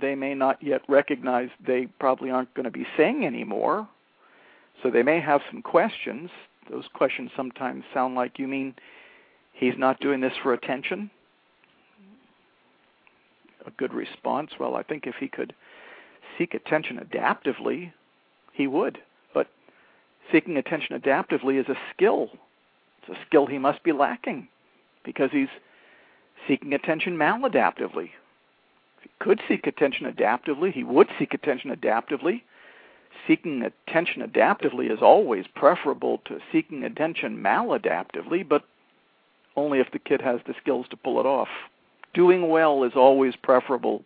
they 0.00 0.14
may 0.14 0.34
not 0.34 0.60
yet 0.62 0.82
recognize 0.88 1.48
they 1.64 1.86
probably 2.00 2.30
aren't 2.30 2.52
going 2.54 2.64
to 2.64 2.70
be 2.70 2.86
saying 2.96 3.24
anymore. 3.24 3.88
So 4.82 4.90
they 4.90 5.02
may 5.02 5.20
have 5.20 5.40
some 5.50 5.62
questions. 5.62 6.30
Those 6.70 6.84
questions 6.92 7.30
sometimes 7.36 7.84
sound 7.92 8.14
like, 8.14 8.38
You 8.38 8.48
mean 8.48 8.74
he's 9.52 9.74
not 9.78 10.00
doing 10.00 10.20
this 10.20 10.32
for 10.42 10.52
attention? 10.52 11.10
A 13.66 13.70
good 13.72 13.94
response. 13.94 14.50
Well, 14.58 14.74
I 14.74 14.82
think 14.82 15.06
if 15.06 15.14
he 15.18 15.28
could 15.28 15.54
seek 16.38 16.54
attention 16.54 16.98
adaptively, 16.98 17.92
he 18.52 18.66
would. 18.66 18.98
But 19.32 19.48
seeking 20.32 20.56
attention 20.56 20.98
adaptively 20.98 21.60
is 21.60 21.68
a 21.68 21.78
skill. 21.92 22.30
It's 23.02 23.18
a 23.18 23.26
skill 23.26 23.46
he 23.46 23.58
must 23.58 23.82
be 23.82 23.92
lacking 23.92 24.48
because 25.04 25.30
he's 25.32 25.48
seeking 26.48 26.72
attention 26.72 27.16
maladaptively 27.16 28.10
If 28.98 29.04
he 29.04 29.10
could 29.18 29.40
seek 29.48 29.66
attention 29.66 30.10
adaptively, 30.10 30.72
he 30.72 30.84
would 30.84 31.08
seek 31.18 31.34
attention 31.34 31.70
adaptively. 31.70 32.42
Seeking 33.26 33.62
attention 33.62 34.22
adaptively 34.22 34.90
is 34.90 35.00
always 35.00 35.46
preferable 35.54 36.20
to 36.26 36.40
seeking 36.52 36.82
attention 36.84 37.38
maladaptively, 37.38 38.46
but 38.46 38.64
only 39.56 39.78
if 39.78 39.90
the 39.92 39.98
kid 39.98 40.20
has 40.20 40.40
the 40.46 40.54
skills 40.60 40.86
to 40.90 40.96
pull 40.96 41.20
it 41.20 41.26
off. 41.26 41.48
Doing 42.12 42.48
well 42.48 42.84
is 42.84 42.92
always 42.96 43.34
preferable 43.36 44.04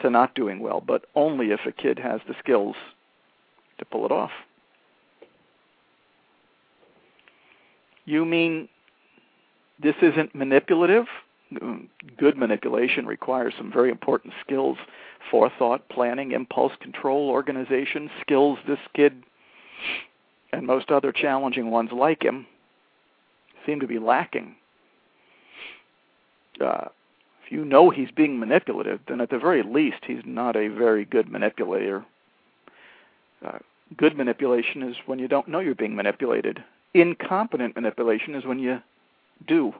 to 0.00 0.10
not 0.10 0.34
doing 0.34 0.60
well, 0.60 0.82
but 0.84 1.04
only 1.14 1.50
if 1.50 1.60
a 1.66 1.72
kid 1.72 1.98
has 1.98 2.20
the 2.28 2.34
skills 2.38 2.76
to 3.78 3.84
pull 3.84 4.04
it 4.04 4.12
off. 4.12 4.30
You 8.04 8.24
mean 8.24 8.68
this 9.82 9.96
isn't 10.02 10.34
manipulative? 10.34 11.06
good 12.18 12.36
manipulation 12.36 13.06
requires 13.06 13.54
some 13.56 13.72
very 13.72 13.90
important 13.90 14.34
skills 14.44 14.76
forethought, 15.30 15.88
planning, 15.88 16.32
impulse 16.32 16.72
control, 16.80 17.30
organization, 17.30 18.10
skills 18.20 18.58
this 18.66 18.78
kid 18.94 19.22
and 20.52 20.66
most 20.66 20.90
other 20.90 21.12
challenging 21.12 21.70
ones 21.70 21.90
like 21.92 22.22
him 22.22 22.46
seem 23.66 23.80
to 23.80 23.86
be 23.86 23.98
lacking. 23.98 24.54
Uh, 26.60 26.88
you 27.50 27.64
know 27.64 27.90
he's 27.90 28.10
being 28.10 28.38
manipulative, 28.38 29.00
then 29.08 29.20
at 29.20 29.30
the 29.30 29.38
very 29.38 29.62
least 29.62 29.98
he's 30.06 30.22
not 30.24 30.56
a 30.56 30.68
very 30.68 31.04
good 31.04 31.30
manipulator. 31.30 32.04
Uh, 33.44 33.58
good 33.96 34.16
manipulation 34.16 34.82
is 34.82 34.96
when 35.06 35.18
you 35.18 35.28
don't 35.28 35.48
know 35.48 35.60
you're 35.60 35.74
being 35.74 35.96
manipulated. 35.96 36.62
Incompetent 36.94 37.74
manipulation 37.74 38.34
is 38.34 38.44
when 38.44 38.58
you 38.58 38.80
do 39.46 39.74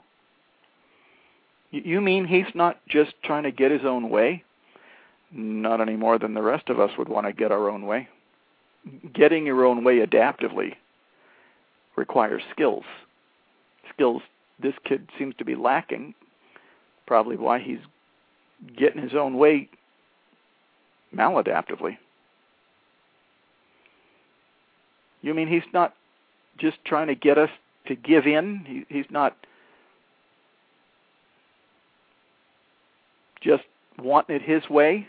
you 1.70 2.00
mean 2.00 2.26
he's 2.26 2.54
not 2.54 2.80
just 2.88 3.12
trying 3.22 3.42
to 3.42 3.50
get 3.50 3.70
his 3.70 3.84
own 3.84 4.08
way? 4.08 4.42
Not 5.30 5.80
any 5.80 5.96
more 5.96 6.18
than 6.18 6.34
the 6.34 6.42
rest 6.42 6.68
of 6.70 6.80
us 6.80 6.90
would 6.96 7.08
want 7.08 7.26
to 7.26 7.32
get 7.32 7.52
our 7.52 7.68
own 7.68 7.86
way. 7.86 8.08
Getting 9.12 9.44
your 9.44 9.66
own 9.66 9.84
way 9.84 9.98
adaptively 9.98 10.74
requires 11.96 12.42
skills. 12.50 12.84
Skills 13.92 14.22
this 14.60 14.74
kid 14.84 15.08
seems 15.18 15.34
to 15.36 15.44
be 15.44 15.54
lacking, 15.54 16.14
probably 17.08 17.38
why 17.38 17.58
he's 17.58 17.78
getting 18.76 19.02
his 19.02 19.14
own 19.14 19.38
way 19.38 19.66
maladaptively. 21.16 21.96
You 25.22 25.32
mean 25.32 25.48
he's 25.48 25.62
not 25.72 25.94
just 26.58 26.76
trying 26.84 27.06
to 27.06 27.14
get 27.14 27.38
us 27.38 27.48
to 27.86 27.96
give 27.96 28.26
in? 28.26 28.62
He, 28.66 28.94
he's 28.94 29.10
not 29.10 29.36
just 33.40 33.64
wanting 33.98 34.36
it 34.36 34.42
his 34.42 34.68
way. 34.68 35.08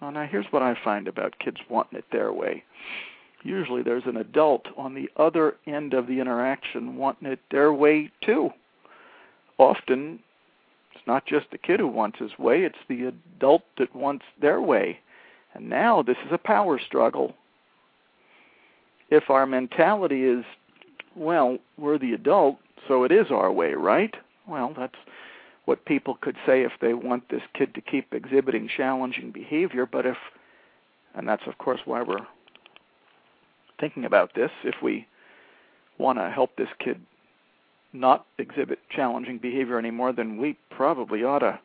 Well, 0.00 0.10
now 0.10 0.26
here's 0.26 0.46
what 0.50 0.62
I 0.62 0.76
find 0.82 1.06
about 1.06 1.38
kids 1.38 1.58
wanting 1.70 1.98
it 2.00 2.04
their 2.10 2.32
way. 2.32 2.64
Usually 3.44 3.82
there's 3.82 4.06
an 4.06 4.16
adult 4.16 4.66
on 4.76 4.94
the 4.94 5.08
other 5.16 5.54
end 5.64 5.94
of 5.94 6.08
the 6.08 6.18
interaction 6.18 6.96
wanting 6.96 7.28
it 7.28 7.38
their 7.52 7.72
way 7.72 8.10
too. 8.20 8.50
Often 9.58 10.18
it's 10.96 11.06
not 11.06 11.26
just 11.26 11.50
the 11.50 11.58
kid 11.58 11.80
who 11.80 11.88
wants 11.88 12.18
his 12.18 12.38
way, 12.38 12.62
it's 12.62 12.78
the 12.88 13.04
adult 13.04 13.62
that 13.78 13.94
wants 13.94 14.24
their 14.40 14.60
way. 14.60 14.98
And 15.54 15.68
now 15.68 16.02
this 16.02 16.16
is 16.24 16.32
a 16.32 16.38
power 16.38 16.78
struggle. 16.78 17.34
If 19.10 19.28
our 19.28 19.46
mentality 19.46 20.24
is, 20.24 20.44
well, 21.14 21.58
we're 21.76 21.98
the 21.98 22.14
adult, 22.14 22.56
so 22.88 23.04
it 23.04 23.12
is 23.12 23.30
our 23.30 23.52
way, 23.52 23.74
right? 23.74 24.14
Well, 24.48 24.72
that's 24.76 24.96
what 25.66 25.84
people 25.84 26.16
could 26.20 26.36
say 26.46 26.62
if 26.62 26.72
they 26.80 26.94
want 26.94 27.28
this 27.28 27.42
kid 27.54 27.74
to 27.74 27.80
keep 27.80 28.14
exhibiting 28.14 28.68
challenging 28.74 29.30
behavior, 29.32 29.84
but 29.86 30.06
if, 30.06 30.16
and 31.14 31.28
that's 31.28 31.46
of 31.46 31.58
course 31.58 31.80
why 31.84 32.02
we're 32.02 32.26
thinking 33.78 34.04
about 34.04 34.34
this, 34.34 34.50
if 34.64 34.76
we 34.82 35.06
want 35.98 36.18
to 36.18 36.30
help 36.30 36.56
this 36.56 36.68
kid 36.78 37.00
not 38.00 38.26
exhibit 38.38 38.78
challenging 38.90 39.38
behavior 39.38 39.78
anymore, 39.78 40.12
then 40.12 40.36
we 40.38 40.56
probably 40.70 41.24
ought 41.24 41.40
to 41.40 41.58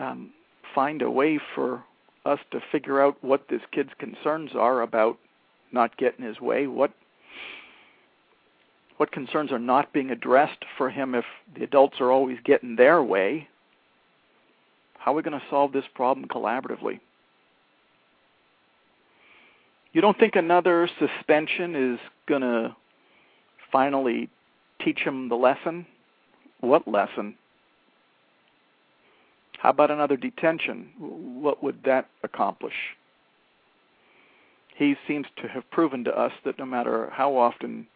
um, 0.00 0.32
find 0.74 1.02
a 1.02 1.10
way 1.10 1.38
for 1.54 1.84
us 2.24 2.38
to 2.50 2.60
figure 2.72 3.00
out 3.00 3.22
what 3.22 3.48
this 3.48 3.60
kid's 3.70 3.92
concerns 3.98 4.50
are 4.54 4.82
about 4.82 5.18
not 5.72 5.96
getting 5.96 6.24
his 6.24 6.40
way, 6.40 6.66
what 6.66 6.92
what 8.96 9.10
concerns 9.10 9.50
are 9.50 9.58
not 9.58 9.92
being 9.92 10.10
addressed 10.10 10.64
for 10.78 10.88
him 10.88 11.16
if 11.16 11.24
the 11.56 11.64
adults 11.64 11.96
are 12.00 12.12
always 12.12 12.38
getting 12.44 12.76
their 12.76 13.02
way? 13.02 13.48
How 14.98 15.12
are 15.12 15.16
we 15.16 15.22
going 15.22 15.38
to 15.38 15.46
solve 15.50 15.72
this 15.72 15.84
problem 15.94 16.28
collaboratively? 16.28 17.00
You 19.92 20.00
don't 20.00 20.18
think 20.18 20.36
another 20.36 20.88
suspension 20.98 21.94
is 21.94 21.98
going 22.28 22.42
to 22.42 22.76
finally 23.72 24.28
teach 24.84 25.00
him 25.00 25.28
the 25.28 25.34
lesson? 25.36 25.86
What 26.60 26.86
lesson? 26.86 27.36
How 29.58 29.70
about 29.70 29.90
another 29.90 30.16
detention? 30.16 30.90
What 30.98 31.62
would 31.62 31.84
that 31.84 32.08
accomplish? 32.22 32.74
he 34.74 34.96
seems 35.06 35.26
to 35.36 35.48
have 35.48 35.70
proven 35.70 36.04
to 36.04 36.18
us 36.18 36.32
that 36.44 36.58
no 36.58 36.66
matter 36.66 37.08
how 37.12 37.36
often 37.36 37.86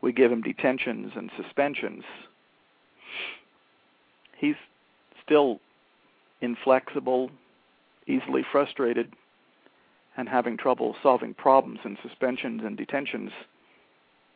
we 0.00 0.12
give 0.12 0.32
him 0.32 0.40
detentions 0.40 1.12
and 1.14 1.30
suspensions, 1.36 2.04
he's 4.38 4.56
still 5.24 5.60
inflexible, 6.40 7.30
easily 8.06 8.44
frustrated, 8.50 9.12
and 10.16 10.28
having 10.28 10.56
trouble 10.56 10.96
solving 11.02 11.34
problems. 11.34 11.80
And 11.84 11.98
suspensions 12.02 12.62
and 12.64 12.76
detentions 12.76 13.30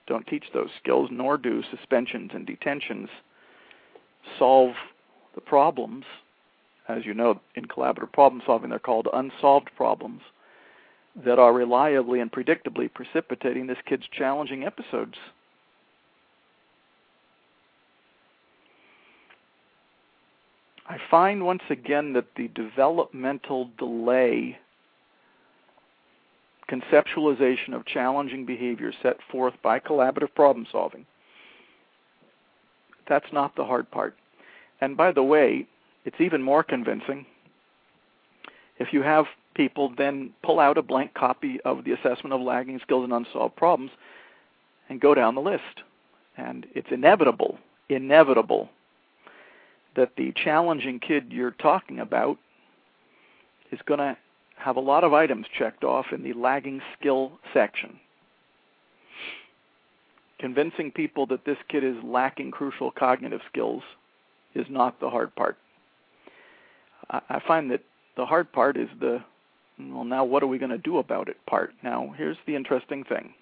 don't 0.06 0.26
teach 0.26 0.44
those 0.52 0.70
skills, 0.80 1.10
nor 1.12 1.36
do 1.36 1.62
suspensions 1.70 2.30
and 2.34 2.46
detentions 2.46 3.08
solve 4.38 4.74
the 5.34 5.40
problems. 5.40 6.04
As 6.88 7.04
you 7.04 7.14
know, 7.14 7.40
in 7.54 7.66
collaborative 7.66 8.12
problem 8.12 8.42
solving, 8.46 8.70
they're 8.70 8.78
called 8.78 9.08
unsolved 9.12 9.70
problems 9.76 10.22
that 11.24 11.38
are 11.38 11.52
reliably 11.52 12.20
and 12.20 12.30
predictably 12.30 12.92
precipitating 12.92 13.66
this 13.66 13.78
kid's 13.86 14.06
challenging 14.12 14.64
episodes. 14.64 15.16
I 20.88 20.98
find 21.10 21.44
once 21.44 21.62
again 21.68 22.12
that 22.12 22.36
the 22.36 22.48
developmental 22.48 23.70
delay 23.76 24.58
conceptualization 26.68 27.74
of 27.74 27.86
challenging 27.86 28.44
behavior 28.44 28.92
set 29.02 29.18
forth 29.30 29.54
by 29.62 29.78
collaborative 29.78 30.34
problem 30.34 30.66
solving 30.70 31.06
that's 33.08 33.32
not 33.32 33.56
the 33.56 33.64
hard 33.64 33.90
part. 33.90 34.16
And 34.80 34.96
by 34.96 35.12
the 35.12 35.22
way, 35.22 35.66
it's 36.04 36.20
even 36.20 36.42
more 36.42 36.62
convincing 36.62 37.26
if 38.78 38.92
you 38.92 39.02
have 39.02 39.26
people 39.54 39.92
then 39.96 40.30
pull 40.42 40.60
out 40.60 40.76
a 40.76 40.82
blank 40.82 41.14
copy 41.14 41.60
of 41.64 41.84
the 41.84 41.92
assessment 41.92 42.34
of 42.34 42.40
lagging 42.42 42.78
skills 42.80 43.04
and 43.04 43.12
unsolved 43.12 43.56
problems 43.56 43.90
and 44.88 45.00
go 45.00 45.14
down 45.14 45.34
the 45.34 45.40
list. 45.40 45.82
And 46.36 46.66
it's 46.74 46.90
inevitable, 46.90 47.58
inevitable 47.88 48.68
that 49.94 50.16
the 50.16 50.32
challenging 50.32 51.00
kid 51.00 51.32
you're 51.32 51.52
talking 51.52 51.98
about 51.98 52.38
is 53.72 53.80
going 53.86 53.98
to 53.98 54.16
have 54.56 54.76
a 54.76 54.80
lot 54.80 55.04
of 55.04 55.12
items 55.12 55.46
checked 55.56 55.84
off 55.84 56.06
in 56.12 56.22
the 56.22 56.32
lagging 56.32 56.80
skill 56.98 57.32
section. 57.52 57.98
Convincing 60.38 60.90
people 60.90 61.26
that 61.26 61.44
this 61.44 61.58
kid 61.68 61.84
is 61.84 61.96
lacking 62.04 62.50
crucial 62.50 62.90
cognitive 62.90 63.40
skills 63.50 63.82
is 64.54 64.66
not 64.68 65.00
the 65.00 65.08
hard 65.08 65.34
part. 65.34 65.56
I 67.10 67.40
find 67.46 67.70
that 67.70 67.82
the 68.16 68.26
hard 68.26 68.50
part 68.52 68.76
is 68.76 68.88
the 69.00 69.22
well, 69.78 70.04
now 70.04 70.24
what 70.24 70.42
are 70.42 70.46
we 70.46 70.58
going 70.58 70.70
to 70.70 70.78
do 70.78 70.98
about 70.98 71.28
it 71.28 71.36
part. 71.46 71.72
Now, 71.82 72.14
here's 72.16 72.38
the 72.46 72.56
interesting 72.56 73.04
thing. 73.04 73.34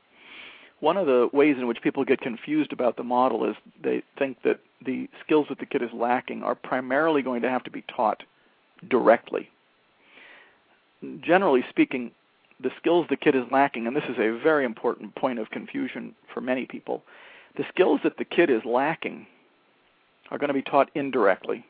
One 0.80 0.96
of 0.96 1.06
the 1.06 1.30
ways 1.32 1.56
in 1.58 1.68
which 1.68 1.80
people 1.80 2.04
get 2.04 2.20
confused 2.20 2.72
about 2.72 2.96
the 2.96 3.04
model 3.04 3.48
is 3.48 3.56
they 3.82 4.02
think 4.18 4.42
that 4.42 4.58
the 4.84 5.08
skills 5.24 5.46
that 5.48 5.60
the 5.60 5.66
kid 5.66 5.82
is 5.82 5.90
lacking 5.94 6.42
are 6.42 6.56
primarily 6.56 7.22
going 7.22 7.42
to 7.42 7.48
have 7.48 7.62
to 7.64 7.70
be 7.70 7.82
taught 7.82 8.24
directly. 8.90 9.48
Generally 11.22 11.64
speaking, 11.70 12.10
the 12.60 12.70
skills 12.78 13.06
the 13.08 13.16
kid 13.16 13.34
is 13.34 13.44
lacking, 13.50 13.86
and 13.86 13.96
this 13.96 14.04
is 14.04 14.18
a 14.18 14.38
very 14.42 14.64
important 14.64 15.14
point 15.14 15.38
of 15.38 15.50
confusion 15.50 16.14
for 16.32 16.40
many 16.40 16.66
people, 16.66 17.02
the 17.56 17.64
skills 17.72 18.00
that 18.04 18.16
the 18.16 18.24
kid 18.24 18.50
is 18.50 18.62
lacking 18.64 19.26
are 20.30 20.38
going 20.38 20.48
to 20.48 20.54
be 20.54 20.62
taught 20.62 20.90
indirectly 20.94 21.64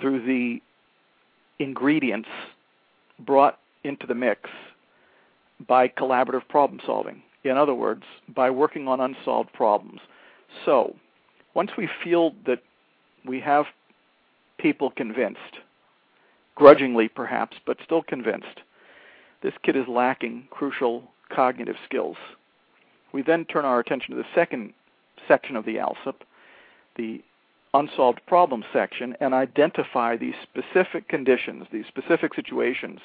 through 0.00 0.24
the 0.26 0.60
ingredients 1.58 2.28
brought 3.20 3.58
into 3.84 4.06
the 4.06 4.14
mix 4.14 4.50
by 5.68 5.88
collaborative 5.88 6.46
problem 6.48 6.80
solving. 6.84 7.22
In 7.44 7.56
other 7.56 7.74
words, 7.74 8.02
by 8.34 8.50
working 8.50 8.88
on 8.88 9.00
unsolved 9.00 9.52
problems. 9.52 10.00
So, 10.64 10.96
once 11.54 11.70
we 11.76 11.88
feel 12.02 12.32
that 12.46 12.62
we 13.24 13.40
have 13.40 13.66
people 14.58 14.90
convinced, 14.90 15.38
grudgingly 16.54 17.08
perhaps, 17.08 17.56
but 17.66 17.78
still 17.84 18.02
convinced, 18.02 18.60
this 19.42 19.54
kid 19.62 19.76
is 19.76 19.88
lacking 19.88 20.48
crucial 20.50 21.04
cognitive 21.28 21.76
skills. 21.84 22.16
We 23.12 23.22
then 23.22 23.44
turn 23.44 23.64
our 23.64 23.80
attention 23.80 24.14
to 24.14 24.22
the 24.22 24.28
second 24.34 24.72
section 25.28 25.56
of 25.56 25.64
the 25.64 25.76
ALSUP, 25.76 26.16
the 26.96 27.22
unsolved 27.74 28.20
problem 28.26 28.64
section 28.72 29.16
and 29.20 29.34
identify 29.34 30.16
these 30.16 30.34
specific 30.42 31.08
conditions, 31.08 31.66
these 31.72 31.86
specific 31.86 32.34
situations 32.34 33.00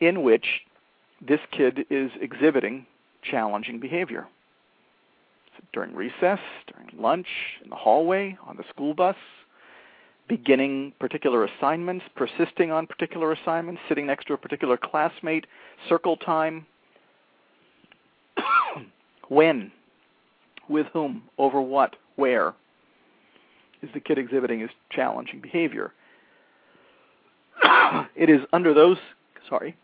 in 0.00 0.22
which 0.22 0.62
this 1.26 1.40
kid 1.52 1.86
is 1.90 2.10
exhibiting 2.20 2.86
challenging 3.22 3.78
behavior. 3.78 4.26
During 5.72 5.94
recess, 5.94 6.40
during 6.66 6.90
lunch, 7.00 7.28
in 7.62 7.70
the 7.70 7.76
hallway, 7.76 8.36
on 8.46 8.56
the 8.56 8.64
school 8.68 8.94
bus, 8.94 9.16
beginning 10.28 10.92
particular 10.98 11.44
assignments, 11.44 12.04
persisting 12.16 12.70
on 12.70 12.86
particular 12.86 13.32
assignments, 13.32 13.80
sitting 13.88 14.06
next 14.06 14.26
to 14.26 14.34
a 14.34 14.38
particular 14.38 14.76
classmate, 14.76 15.46
circle 15.88 16.16
time. 16.16 16.66
when? 19.28 19.70
With 20.68 20.86
whom? 20.92 21.24
Over 21.38 21.60
what? 21.60 21.96
Where? 22.16 22.54
is 23.84 23.90
the 23.92 24.00
kid 24.00 24.18
exhibiting 24.18 24.60
his 24.60 24.70
challenging 24.90 25.40
behavior. 25.40 25.92
it 28.16 28.28
is 28.30 28.40
under 28.52 28.74
those 28.74 28.98
sorry, 29.48 29.76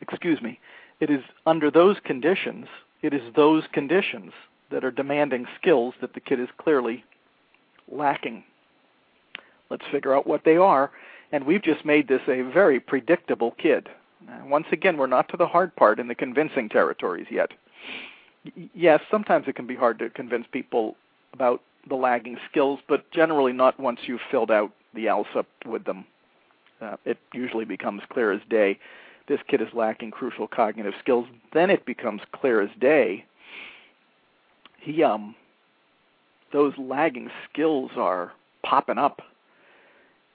excuse 0.00 0.42
me, 0.42 0.58
it 1.00 1.08
is 1.10 1.22
under 1.46 1.70
those 1.70 1.96
conditions, 2.04 2.66
it 3.02 3.14
is 3.14 3.22
those 3.36 3.62
conditions 3.72 4.32
that 4.70 4.84
are 4.84 4.90
demanding 4.90 5.46
skills 5.60 5.94
that 6.00 6.14
the 6.14 6.20
kid 6.20 6.40
is 6.40 6.48
clearly 6.58 7.04
lacking. 7.90 8.42
Let's 9.72 9.86
figure 9.90 10.14
out 10.14 10.26
what 10.26 10.44
they 10.44 10.58
are, 10.58 10.90
and 11.32 11.46
we've 11.46 11.62
just 11.62 11.86
made 11.86 12.06
this 12.06 12.20
a 12.28 12.42
very 12.42 12.78
predictable 12.78 13.52
kid. 13.52 13.88
once 14.44 14.66
again, 14.70 14.98
we're 14.98 15.06
not 15.06 15.30
to 15.30 15.38
the 15.38 15.46
hard 15.46 15.74
part 15.76 15.98
in 15.98 16.08
the 16.08 16.14
convincing 16.14 16.68
territories 16.68 17.26
yet. 17.30 17.52
Yes, 18.74 19.00
sometimes 19.10 19.48
it 19.48 19.56
can 19.56 19.66
be 19.66 19.74
hard 19.74 19.98
to 20.00 20.10
convince 20.10 20.46
people 20.52 20.94
about 21.32 21.62
the 21.88 21.94
lagging 21.94 22.36
skills, 22.50 22.80
but 22.86 23.10
generally 23.12 23.54
not 23.54 23.80
once 23.80 24.00
you've 24.04 24.20
filled 24.30 24.50
out 24.50 24.72
the 24.92 25.06
ALSUP 25.06 25.46
with 25.64 25.84
them. 25.84 26.04
Uh, 26.82 26.96
it 27.06 27.16
usually 27.32 27.64
becomes 27.64 28.02
clear 28.10 28.30
as 28.30 28.42
day. 28.50 28.78
This 29.26 29.40
kid 29.48 29.62
is 29.62 29.68
lacking 29.72 30.10
crucial 30.10 30.46
cognitive 30.46 30.94
skills. 31.00 31.26
Then 31.54 31.70
it 31.70 31.86
becomes 31.86 32.20
clear 32.32 32.60
as 32.60 32.68
day. 32.78 33.24
He 34.78 35.02
um, 35.02 35.34
those 36.52 36.74
lagging 36.76 37.30
skills 37.50 37.92
are 37.96 38.32
popping 38.62 38.98
up 38.98 39.22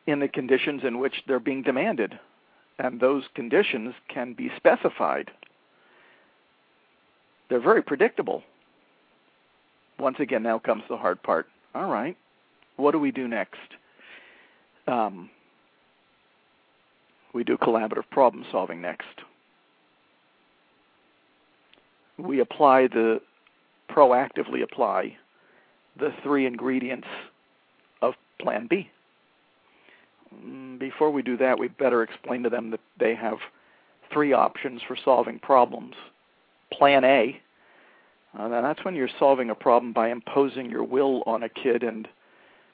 in 0.08 0.20
the 0.20 0.28
conditions 0.28 0.82
in 0.84 1.00
which 1.00 1.24
they're 1.28 1.40
being 1.40 1.62
demanded, 1.62 2.20
and 2.80 3.00
those 3.00 3.24
conditions 3.36 3.94
can 4.08 4.34
be 4.34 4.50
specified. 4.58 5.30
They're 7.50 7.60
very 7.60 7.84
predictable 7.84 8.44
once 10.00 10.18
again, 10.20 10.44
now 10.44 10.60
comes 10.60 10.84
the 10.90 10.98
hard 10.98 11.22
part. 11.24 11.48
All 11.74 11.90
right, 11.90 12.18
what 12.76 12.92
do 12.92 13.00
we 13.00 13.12
do 13.12 13.28
next? 13.28 13.58
Um, 14.88 15.30
we 17.34 17.44
do 17.44 17.58
collaborative 17.58 18.10
problem 18.12 18.46
solving 18.52 18.82
next. 18.82 19.06
We 22.18 22.40
apply 22.40 22.88
the 22.88 23.22
proactively 23.90 24.64
apply 24.64 25.18
the 26.00 26.14
three 26.24 26.46
ingredients 26.46 27.08
of 28.02 28.14
Plan 28.40 28.68
B. 28.70 28.90
Mm, 30.46 30.80
before 30.80 31.12
we 31.12 31.22
do 31.22 31.38
that, 31.38 31.60
we 31.60 31.68
better 31.68 32.04
explain 32.04 32.44
to 32.44 32.50
them 32.50 32.72
that 32.72 32.82
they 33.00 33.16
have 33.16 33.38
three 34.12 34.34
options 34.34 34.82
for 34.88 34.96
solving 34.96 35.40
problems. 35.40 35.96
Plan 36.72 37.04
A 37.04 37.42
uh, 38.38 38.50
that's 38.50 38.84
when 38.86 38.96
you're 38.96 39.10
solving 39.20 39.50
a 39.50 39.56
problem 39.56 39.94
by 39.94 40.10
imposing 40.10 40.70
your 40.70 40.84
will 40.84 41.24
on 41.26 41.44
a 41.44 41.50
kid. 41.50 41.84
And 41.84 42.08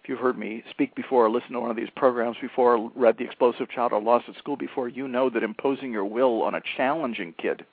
if 0.02 0.10
you've 0.10 0.20
heard 0.20 0.38
me 0.38 0.64
speak 0.70 0.94
before, 0.96 1.26
or 1.26 1.30
listened 1.30 1.54
to 1.54 1.60
one 1.60 1.70
of 1.70 1.78
these 1.78 1.90
programs 1.96 2.38
before, 2.42 2.76
or 2.76 2.92
read 2.96 3.18
The 3.18 3.24
Explosive 3.24 3.70
Child 3.70 3.94
or 3.94 4.02
Lost 4.02 4.26
at 4.28 4.36
School 4.38 4.58
before, 4.58 4.90
you 4.90 5.08
know 5.08 5.30
that 5.30 5.44
imposing 5.44 5.92
your 5.92 6.06
will 6.06 6.42
on 6.42 6.56
a 6.56 6.62
challenging 6.76 7.34
kid 7.38 7.66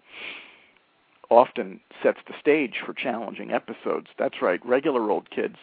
often 1.31 1.81
sets 2.03 2.19
the 2.27 2.35
stage 2.41 2.75
for 2.85 2.93
challenging 2.93 3.53
episodes. 3.53 4.09
That's 4.19 4.43
right, 4.43 4.65
regular 4.65 5.11
old 5.11 5.31
kids, 5.31 5.57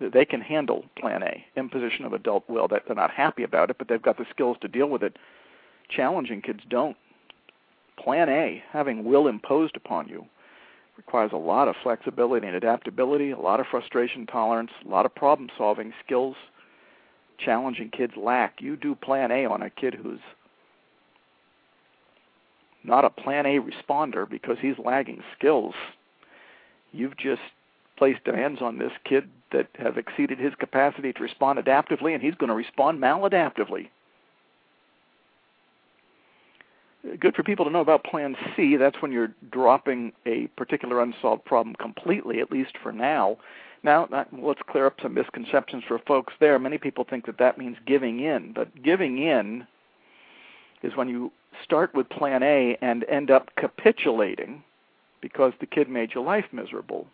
they 0.00 0.24
can 0.24 0.40
handle 0.40 0.84
Plan 0.98 1.22
A, 1.22 1.44
imposition 1.56 2.04
of 2.04 2.12
adult 2.12 2.48
will. 2.48 2.68
That 2.68 2.84
they're 2.86 2.96
not 2.96 3.10
happy 3.10 3.42
about 3.42 3.70
it, 3.70 3.76
but 3.78 3.88
they've 3.88 4.02
got 4.02 4.18
the 4.18 4.26
skills 4.30 4.56
to 4.60 4.68
deal 4.68 4.88
with 4.88 5.02
it. 5.02 5.16
Challenging 5.90 6.42
kids 6.42 6.60
don't. 6.68 6.96
Plan 8.02 8.28
A, 8.28 8.62
having 8.70 9.04
will 9.04 9.26
imposed 9.26 9.76
upon 9.76 10.08
you, 10.08 10.24
requires 10.96 11.32
a 11.32 11.38
lot 11.38 11.68
of 11.68 11.74
flexibility 11.82 12.46
and 12.46 12.56
adaptability, 12.56 13.30
a 13.30 13.38
lot 13.38 13.60
of 13.60 13.66
frustration 13.66 14.26
tolerance, 14.26 14.70
a 14.84 14.88
lot 14.88 15.06
of 15.06 15.14
problem 15.14 15.48
solving 15.56 15.92
skills 16.04 16.36
challenging 17.38 17.90
kids 17.90 18.14
lack. 18.16 18.60
You 18.60 18.76
do 18.76 18.94
plan 18.94 19.30
A 19.30 19.46
on 19.46 19.62
a 19.62 19.70
kid 19.70 19.94
who's 19.94 20.20
not 22.84 23.04
a 23.04 23.10
plan 23.10 23.46
A 23.46 23.58
responder 23.60 24.28
because 24.28 24.56
he's 24.60 24.78
lagging 24.78 25.22
skills. 25.36 25.74
You've 26.92 27.16
just 27.16 27.42
placed 27.98 28.24
demands 28.24 28.62
on 28.62 28.78
this 28.78 28.92
kid 29.04 29.28
that 29.52 29.68
have 29.74 29.98
exceeded 29.98 30.38
his 30.38 30.54
capacity 30.54 31.12
to 31.12 31.22
respond 31.22 31.58
adaptively, 31.58 32.14
and 32.14 32.22
he's 32.22 32.34
going 32.34 32.48
to 32.48 32.54
respond 32.54 33.00
maladaptively. 33.00 33.88
Good 37.18 37.34
for 37.34 37.42
people 37.42 37.64
to 37.64 37.70
know 37.70 37.80
about 37.80 38.04
Plan 38.04 38.36
C. 38.54 38.76
That's 38.76 39.00
when 39.00 39.12
you're 39.12 39.32
dropping 39.50 40.12
a 40.26 40.48
particular 40.56 41.00
unsolved 41.00 41.44
problem 41.44 41.74
completely, 41.76 42.40
at 42.40 42.52
least 42.52 42.72
for 42.82 42.92
now. 42.92 43.38
Now, 43.82 44.06
uh, 44.06 44.24
let's 44.32 44.60
clear 44.68 44.86
up 44.86 45.00
some 45.00 45.14
misconceptions 45.14 45.84
for 45.86 45.98
folks 46.00 46.34
there. 46.40 46.58
Many 46.58 46.78
people 46.78 47.04
think 47.08 47.26
that 47.26 47.38
that 47.38 47.58
means 47.58 47.76
giving 47.86 48.20
in, 48.20 48.52
but 48.52 48.82
giving 48.82 49.18
in 49.18 49.66
is 50.82 50.96
when 50.96 51.08
you 51.08 51.32
start 51.64 51.94
with 51.94 52.08
Plan 52.08 52.42
A 52.42 52.76
and 52.80 53.04
end 53.04 53.30
up 53.30 53.50
capitulating 53.56 54.62
because 55.20 55.52
the 55.60 55.66
kid 55.66 55.88
made 55.88 56.12
your 56.14 56.24
life 56.24 56.46
miserable. 56.52 57.06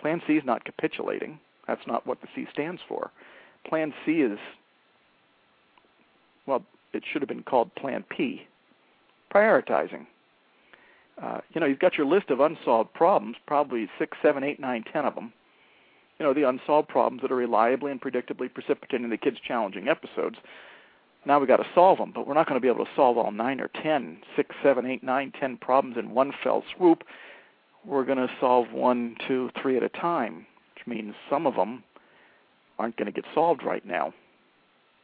Plan 0.00 0.20
C 0.26 0.34
is 0.34 0.44
not 0.44 0.64
capitulating. 0.64 1.38
That's 1.66 1.86
not 1.86 2.06
what 2.06 2.20
the 2.20 2.28
C 2.34 2.46
stands 2.52 2.80
for. 2.88 3.10
Plan 3.68 3.92
C 4.04 4.20
is, 4.20 4.38
well, 6.46 6.62
it 6.92 7.02
should 7.10 7.22
have 7.22 7.28
been 7.28 7.42
called 7.42 7.74
Plan 7.74 8.04
P, 8.08 8.46
prioritizing. 9.34 10.06
Uh, 11.20 11.40
you 11.52 11.60
know, 11.60 11.66
you've 11.66 11.78
got 11.78 11.96
your 11.96 12.06
list 12.06 12.30
of 12.30 12.40
unsolved 12.40 12.92
problems, 12.92 13.36
probably 13.46 13.88
six, 13.98 14.16
seven, 14.22 14.44
eight, 14.44 14.60
nine, 14.60 14.84
ten 14.92 15.04
of 15.04 15.14
them. 15.14 15.32
You 16.18 16.24
know, 16.24 16.32
the 16.34 16.48
unsolved 16.48 16.88
problems 16.88 17.22
that 17.22 17.32
are 17.32 17.36
reliably 17.36 17.90
and 17.90 18.00
predictably 18.00 18.52
precipitating 18.52 19.10
the 19.10 19.16
kid's 19.16 19.38
challenging 19.40 19.88
episodes. 19.88 20.36
Now 21.26 21.38
we've 21.38 21.48
got 21.48 21.56
to 21.56 21.66
solve 21.74 21.98
them, 21.98 22.12
but 22.14 22.26
we're 22.26 22.34
not 22.34 22.46
going 22.48 22.60
to 22.60 22.62
be 22.62 22.68
able 22.68 22.84
to 22.84 22.90
solve 22.94 23.18
all 23.18 23.32
nine 23.32 23.60
or 23.60 23.68
ten, 23.82 24.18
six, 24.36 24.54
seven, 24.62 24.86
eight, 24.86 25.02
nine, 25.02 25.32
ten 25.38 25.56
problems 25.56 25.96
in 25.98 26.14
one 26.14 26.32
fell 26.42 26.62
swoop. 26.76 27.02
We're 27.86 28.04
going 28.04 28.18
to 28.18 28.30
solve 28.40 28.72
one, 28.72 29.16
two, 29.28 29.50
three 29.60 29.76
at 29.76 29.82
a 29.82 29.88
time, 29.88 30.46
which 30.74 30.86
means 30.86 31.14
some 31.30 31.46
of 31.46 31.54
them 31.54 31.84
aren't 32.78 32.96
going 32.96 33.06
to 33.06 33.12
get 33.12 33.24
solved 33.32 33.62
right 33.62 33.84
now. 33.86 34.12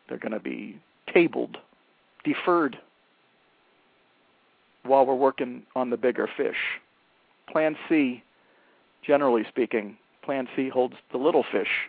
They're 0.09 0.19
going 0.19 0.33
to 0.33 0.41
be 0.41 0.81
tabled, 1.13 1.59
deferred 2.25 2.79
while 4.85 5.07
we're 5.07 5.15
working 5.15 5.63
on 5.77 5.91
the 5.91 5.97
bigger 5.97 6.29
fish. 6.37 6.57
Plan 7.51 7.77
C, 7.89 8.23
generally 9.07 9.45
speaking, 9.49 9.97
Plan 10.25 10.49
C 10.57 10.69
holds 10.69 10.95
the 11.13 11.19
little 11.19 11.45
fish, 11.53 11.89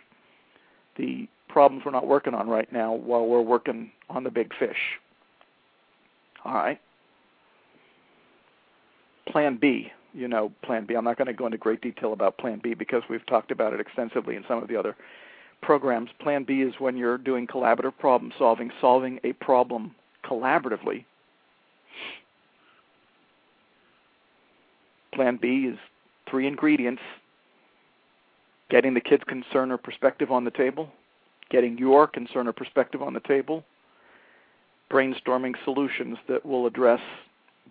the 0.96 1.28
problems 1.48 1.84
we're 1.84 1.92
not 1.92 2.06
working 2.06 2.34
on 2.34 2.48
right 2.48 2.72
now 2.72 2.92
while 2.92 3.26
we're 3.26 3.40
working 3.40 3.90
on 4.10 4.24
the 4.24 4.30
big 4.30 4.52
fish. 4.58 4.98
All 6.44 6.54
right. 6.54 6.80
Plan 9.26 9.58
B, 9.60 9.90
you 10.14 10.28
know, 10.28 10.52
Plan 10.62 10.86
B. 10.86 10.94
I'm 10.94 11.04
not 11.04 11.18
going 11.18 11.26
to 11.26 11.32
go 11.32 11.46
into 11.46 11.58
great 11.58 11.80
detail 11.80 12.12
about 12.12 12.38
Plan 12.38 12.60
B 12.62 12.74
because 12.74 13.02
we've 13.10 13.26
talked 13.26 13.50
about 13.50 13.72
it 13.72 13.80
extensively 13.80 14.36
in 14.36 14.44
some 14.46 14.62
of 14.62 14.68
the 14.68 14.76
other 14.76 14.96
programs. 15.60 16.10
Plan 16.20 16.44
B 16.44 16.62
is 16.62 16.74
when 16.78 16.96
you're 16.96 17.18
doing 17.18 17.46
collaborative 17.46 17.96
problem 17.98 18.32
solving, 18.38 18.70
solving 18.80 19.20
a 19.24 19.32
problem 19.34 19.94
collaboratively 20.24 21.04
Plan 25.14 25.38
B 25.40 25.68
is 25.72 25.78
three 26.28 26.46
ingredients 26.46 27.02
getting 28.70 28.94
the 28.94 29.00
kid's 29.00 29.24
concern 29.24 29.70
or 29.70 29.78
perspective 29.78 30.32
on 30.32 30.44
the 30.44 30.50
table, 30.50 30.90
getting 31.50 31.78
your 31.78 32.06
concern 32.06 32.48
or 32.48 32.52
perspective 32.52 33.02
on 33.02 33.14
the 33.14 33.20
table, 33.20 33.64
brainstorming 34.90 35.54
solutions 35.64 36.18
that 36.28 36.44
will 36.44 36.66
address 36.66 37.00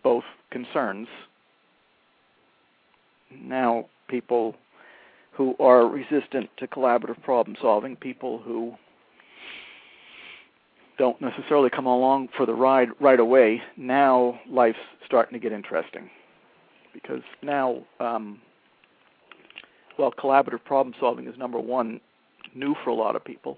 both 0.03 0.23
concerns. 0.51 1.07
Now, 3.41 3.85
people 4.07 4.55
who 5.31 5.55
are 5.59 5.87
resistant 5.87 6.49
to 6.57 6.67
collaborative 6.67 7.21
problem 7.23 7.57
solving, 7.61 7.95
people 7.95 8.39
who 8.39 8.73
don't 10.97 11.19
necessarily 11.21 11.69
come 11.69 11.87
along 11.87 12.29
for 12.37 12.45
the 12.45 12.53
ride 12.53 12.89
right 12.99 13.19
away, 13.19 13.61
now 13.77 14.39
life's 14.47 14.77
starting 15.05 15.33
to 15.33 15.39
get 15.39 15.51
interesting 15.51 16.09
because 16.93 17.21
now, 17.41 17.83
um, 17.99 18.39
well, 19.97 20.11
collaborative 20.11 20.63
problem 20.63 20.93
solving 20.99 21.27
is 21.27 21.37
number 21.37 21.59
one, 21.59 21.99
new 22.53 22.75
for 22.83 22.91
a 22.91 22.93
lot 22.93 23.15
of 23.15 23.25
people. 23.25 23.57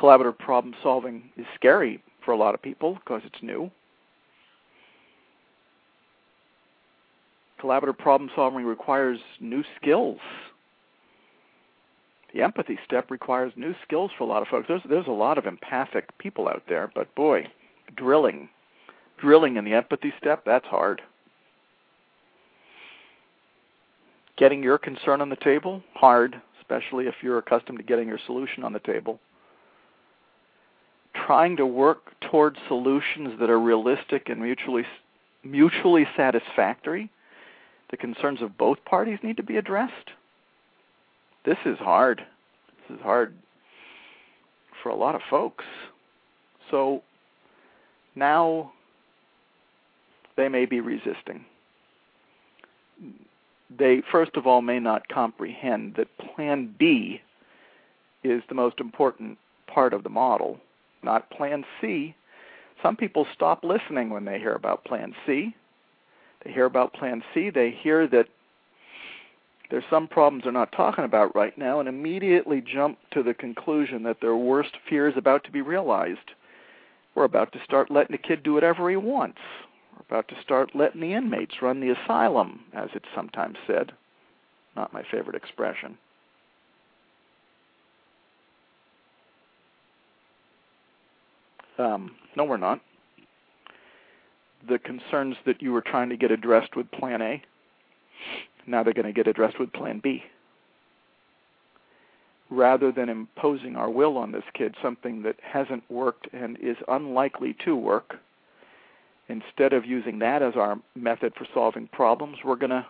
Collaborative 0.00 0.38
problem 0.38 0.74
solving 0.82 1.30
is 1.36 1.46
scary 1.54 2.02
for 2.24 2.32
a 2.32 2.36
lot 2.36 2.54
of 2.54 2.62
people 2.62 2.94
because 2.94 3.22
it's 3.24 3.42
new. 3.42 3.70
Collaborative 7.62 7.98
problem 7.98 8.30
solving 8.34 8.64
requires 8.64 9.18
new 9.40 9.62
skills 9.80 10.18
the 12.32 12.42
empathy 12.42 12.78
step 12.84 13.10
requires 13.10 13.52
new 13.56 13.74
skills 13.84 14.10
for 14.16 14.24
a 14.24 14.26
lot 14.26 14.42
of 14.42 14.48
folks. 14.48 14.66
There's 14.68 14.82
there's 14.88 15.06
a 15.06 15.12
lot 15.12 15.38
of 15.38 15.46
empathic 15.46 16.16
people 16.18 16.48
out 16.48 16.62
there, 16.68 16.90
but 16.94 17.12
boy, 17.14 17.46
drilling, 17.96 18.48
drilling 19.18 19.56
in 19.56 19.64
the 19.64 19.74
empathy 19.74 20.12
step, 20.18 20.44
that's 20.44 20.66
hard. 20.66 21.02
Getting 24.36 24.62
your 24.62 24.78
concern 24.78 25.20
on 25.20 25.28
the 25.28 25.36
table, 25.36 25.82
hard, 25.94 26.40
especially 26.60 27.06
if 27.06 27.14
you're 27.22 27.38
accustomed 27.38 27.78
to 27.78 27.84
getting 27.84 28.08
your 28.08 28.20
solution 28.26 28.64
on 28.64 28.72
the 28.72 28.80
table. 28.80 29.18
Trying 31.14 31.56
to 31.56 31.66
work 31.66 32.12
towards 32.20 32.56
solutions 32.68 33.38
that 33.40 33.50
are 33.50 33.60
realistic 33.60 34.28
and 34.28 34.40
mutually 34.40 34.84
mutually 35.42 36.06
satisfactory. 36.16 37.10
The 37.90 37.96
concerns 37.96 38.42
of 38.42 38.58
both 38.58 38.84
parties 38.84 39.18
need 39.22 39.36
to 39.38 39.42
be 39.42 39.56
addressed 39.56 40.10
this 41.44 41.56
is 41.64 41.78
hard. 41.78 42.22
This 42.88 42.96
is 42.96 43.02
hard 43.02 43.34
for 44.82 44.90
a 44.90 44.94
lot 44.94 45.14
of 45.14 45.22
folks. 45.28 45.64
So 46.70 47.02
now 48.14 48.72
they 50.36 50.48
may 50.48 50.66
be 50.66 50.80
resisting. 50.80 51.44
They, 53.76 54.02
first 54.10 54.32
of 54.36 54.46
all, 54.46 54.62
may 54.62 54.80
not 54.80 55.08
comprehend 55.08 55.94
that 55.96 56.08
Plan 56.34 56.74
B 56.78 57.20
is 58.22 58.42
the 58.48 58.54
most 58.54 58.80
important 58.80 59.38
part 59.66 59.94
of 59.94 60.02
the 60.02 60.10
model, 60.10 60.58
not 61.02 61.30
Plan 61.30 61.64
C. 61.80 62.14
Some 62.82 62.96
people 62.96 63.26
stop 63.34 63.64
listening 63.64 64.10
when 64.10 64.24
they 64.24 64.38
hear 64.38 64.54
about 64.54 64.84
Plan 64.84 65.14
C. 65.26 65.54
They 66.44 66.52
hear 66.52 66.64
about 66.64 66.94
Plan 66.94 67.22
C, 67.34 67.50
they 67.50 67.70
hear 67.70 68.06
that 68.08 68.28
there's 69.70 69.84
some 69.88 70.08
problems 70.08 70.42
they're 70.44 70.52
not 70.52 70.72
talking 70.72 71.04
about 71.04 71.34
right 71.36 71.56
now 71.56 71.78
and 71.78 71.88
immediately 71.88 72.60
jump 72.60 72.98
to 73.12 73.22
the 73.22 73.34
conclusion 73.34 74.02
that 74.02 74.20
their 74.20 74.34
worst 74.34 74.72
fear 74.88 75.06
is 75.06 75.16
about 75.16 75.44
to 75.44 75.52
be 75.52 75.60
realized. 75.62 76.32
We're 77.14 77.24
about 77.24 77.52
to 77.52 77.64
start 77.64 77.90
letting 77.90 78.12
the 78.12 78.28
kid 78.28 78.42
do 78.42 78.54
whatever 78.54 78.90
he 78.90 78.96
wants. 78.96 79.38
We're 79.94 80.16
about 80.16 80.28
to 80.28 80.42
start 80.42 80.74
letting 80.74 81.00
the 81.00 81.14
inmates 81.14 81.62
run 81.62 81.80
the 81.80 81.90
asylum, 81.90 82.60
as 82.72 82.88
it's 82.94 83.06
sometimes 83.14 83.58
said. 83.66 83.92
Not 84.74 84.92
my 84.92 85.04
favorite 85.10 85.36
expression. 85.36 85.98
Um, 91.80 92.16
no, 92.36 92.44
we're 92.44 92.56
not. 92.56 92.80
The 94.68 94.78
concerns 94.78 95.36
that 95.46 95.62
you 95.62 95.72
were 95.72 95.80
trying 95.80 96.10
to 96.10 96.16
get 96.16 96.30
addressed 96.30 96.76
with 96.76 96.90
Plan 96.90 97.22
A 97.22 97.42
now 98.66 98.82
they're 98.82 98.94
going 98.94 99.06
to 99.06 99.12
get 99.12 99.26
addressed 99.26 99.58
with 99.58 99.72
Plan 99.72 100.00
B. 100.00 100.22
Rather 102.50 102.90
than 102.90 103.08
imposing 103.08 103.76
our 103.76 103.90
will 103.90 104.16
on 104.16 104.32
this 104.32 104.44
kid, 104.54 104.74
something 104.82 105.22
that 105.22 105.36
hasn't 105.42 105.88
worked 105.88 106.28
and 106.32 106.58
is 106.60 106.76
unlikely 106.88 107.56
to 107.64 107.76
work, 107.76 108.16
instead 109.28 109.72
of 109.72 109.86
using 109.86 110.18
that 110.18 110.42
as 110.42 110.54
our 110.56 110.78
method 110.96 111.32
for 111.36 111.46
solving 111.54 111.86
problems, 111.88 112.38
we're 112.44 112.56
going 112.56 112.70
to 112.70 112.86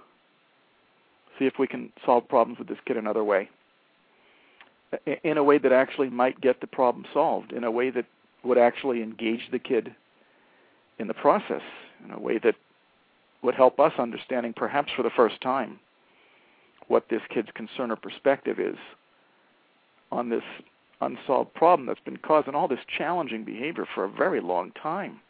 see 1.38 1.44
if 1.44 1.54
we 1.58 1.66
can 1.66 1.92
solve 2.06 2.26
problems 2.28 2.58
with 2.58 2.68
this 2.68 2.78
kid 2.86 2.96
another 2.96 3.22
way. 3.22 3.48
In 5.22 5.36
a 5.36 5.44
way 5.44 5.58
that 5.58 5.72
actually 5.72 6.10
might 6.10 6.40
get 6.40 6.60
the 6.60 6.66
problem 6.66 7.04
solved, 7.12 7.52
in 7.52 7.64
a 7.64 7.70
way 7.70 7.90
that 7.90 8.06
would 8.44 8.58
actually 8.58 9.02
engage 9.02 9.50
the 9.50 9.58
kid 9.58 9.94
in 10.98 11.08
the 11.08 11.14
process, 11.14 11.62
in 12.04 12.10
a 12.10 12.18
way 12.18 12.38
that 12.38 12.54
would 13.42 13.54
help 13.54 13.80
us 13.80 13.92
understanding, 13.98 14.52
perhaps 14.54 14.92
for 14.94 15.02
the 15.02 15.10
first 15.10 15.40
time, 15.40 15.78
what 16.88 17.08
this 17.08 17.22
kid's 17.32 17.48
concern 17.54 17.90
or 17.90 17.96
perspective 17.96 18.58
is 18.58 18.76
on 20.12 20.28
this 20.28 20.42
unsolved 21.00 21.54
problem 21.54 21.86
that's 21.86 22.00
been 22.00 22.18
causing 22.18 22.54
all 22.54 22.68
this 22.68 22.80
challenging 22.98 23.44
behavior 23.44 23.86
for 23.94 24.04
a 24.04 24.10
very 24.10 24.40
long 24.40 24.72
time. 24.72 25.20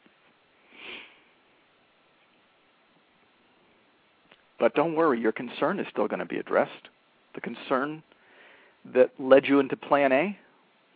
But 4.59 4.75
don't 4.75 4.95
worry, 4.95 5.21
your 5.21 5.33
concern 5.33 5.79
is 5.79 5.87
still 5.91 6.09
going 6.09 6.19
to 6.19 6.27
be 6.27 6.39
addressed. 6.39 6.89
The 7.35 7.41
concern 7.41 8.03
that 8.93 9.11
led 9.19 9.47
you 9.47 9.61
into 9.61 9.77
plan 9.77 10.13
A, 10.13 10.39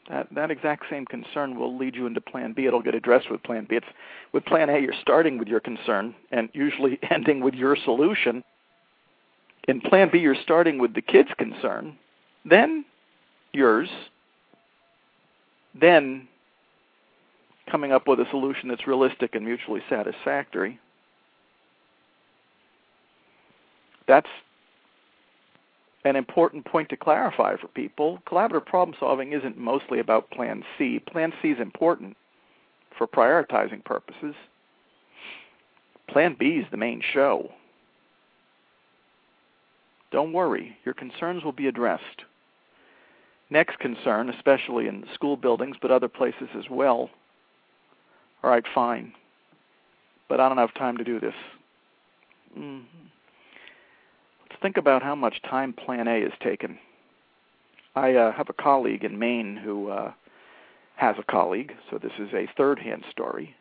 that 0.09 0.29
that 0.35 0.51
exact 0.51 0.85
same 0.91 1.07
concern 1.07 1.59
will 1.59 1.77
lead 1.77 1.95
you 1.95 2.07
into 2.07 2.21
plan 2.21 2.53
B. 2.53 2.67
It'll 2.67 2.83
get 2.83 2.95
addressed 2.95 3.31
with 3.31 3.43
plan 3.43 3.67
B. 3.69 3.77
It's 3.77 3.87
with 4.33 4.45
plan 4.45 4.69
A 4.69 4.79
you're 4.79 4.95
starting 5.01 5.39
with 5.39 5.49
your 5.49 5.61
concern 5.61 6.15
and 6.31 6.49
usually 6.53 6.99
ending 7.11 7.41
with 7.41 7.55
your 7.55 7.77
solution. 7.77 8.45
In 9.67 9.81
plan 9.81 10.11
B 10.13 10.19
you're 10.19 10.37
starting 10.43 10.79
with 10.79 10.95
the 10.95 11.01
kid's 11.01 11.31
concern, 11.39 11.97
then 12.45 12.85
yours, 13.53 13.89
then 15.75 16.29
coming 17.71 17.93
up 17.93 18.07
with 18.07 18.21
a 18.21 18.27
solution 18.31 18.69
that's 18.69 18.87
realistic 18.87 19.35
and 19.35 19.45
mutually 19.45 19.81
satisfactory. 19.89 20.79
That's 24.07 24.29
an 26.05 26.17
important 26.17 26.67
point 26.67 26.91
to 26.91 26.97
clarify 26.97 27.57
for 27.57 27.69
people. 27.69 28.21
Collaborative 28.27 28.67
problem 28.67 28.97
solving 29.01 29.33
isn't 29.33 29.57
mostly 29.57 29.99
about 29.99 30.31
Plan 30.31 30.63
C. 30.77 30.99
Plan 30.99 31.33
C 31.41 31.49
is 31.49 31.61
important 31.61 32.17
for 32.97 33.07
prioritizing 33.07 33.83
purposes. 33.85 34.35
Plan 36.09 36.37
B 36.39 36.57
is 36.57 36.67
the 36.71 36.77
main 36.77 37.01
show. 37.01 37.51
Don't 40.13 40.33
worry, 40.33 40.77
your 40.85 40.95
concerns 40.95 41.43
will 41.43 41.53
be 41.53 41.67
addressed. 41.67 42.23
Next 43.51 43.79
concern, 43.79 44.29
especially 44.31 44.87
in 44.87 45.07
school 45.15 45.37
buildings 45.37 45.77
but 45.81 45.91
other 45.91 46.09
places 46.09 46.49
as 46.57 46.65
well. 46.71 47.11
All 48.43 48.51
right, 48.51 48.65
fine. 48.75 49.13
But 50.29 50.39
I 50.39 50.49
don't 50.49 50.59
have 50.59 50.75
time 50.75 50.99
to 50.99 51.05
do 51.05 51.19
this. 51.19 51.35
Mm-hmm 52.57 53.05
think 54.65 54.79
about 54.79 55.03
how 55.03 55.15
much 55.15 55.43
time 55.43 55.75
Plan 55.75 56.09
A 56.09 56.17
is 56.17 56.33
taken. 56.43 56.79
I 57.95 58.15
uh, 58.15 58.33
have 58.33 58.49
a 58.49 58.55
colleague 58.55 59.05
in 59.05 59.19
Maine 59.19 59.61
who 59.63 59.91
uh, 59.91 60.13
has 60.97 61.17
a 61.19 61.23
colleague, 61.23 61.75
so 61.91 61.99
this 61.99 62.15
is 62.19 62.33
a 62.33 62.49
third 62.57 62.79
hand 62.79 63.05
story, 63.11 63.55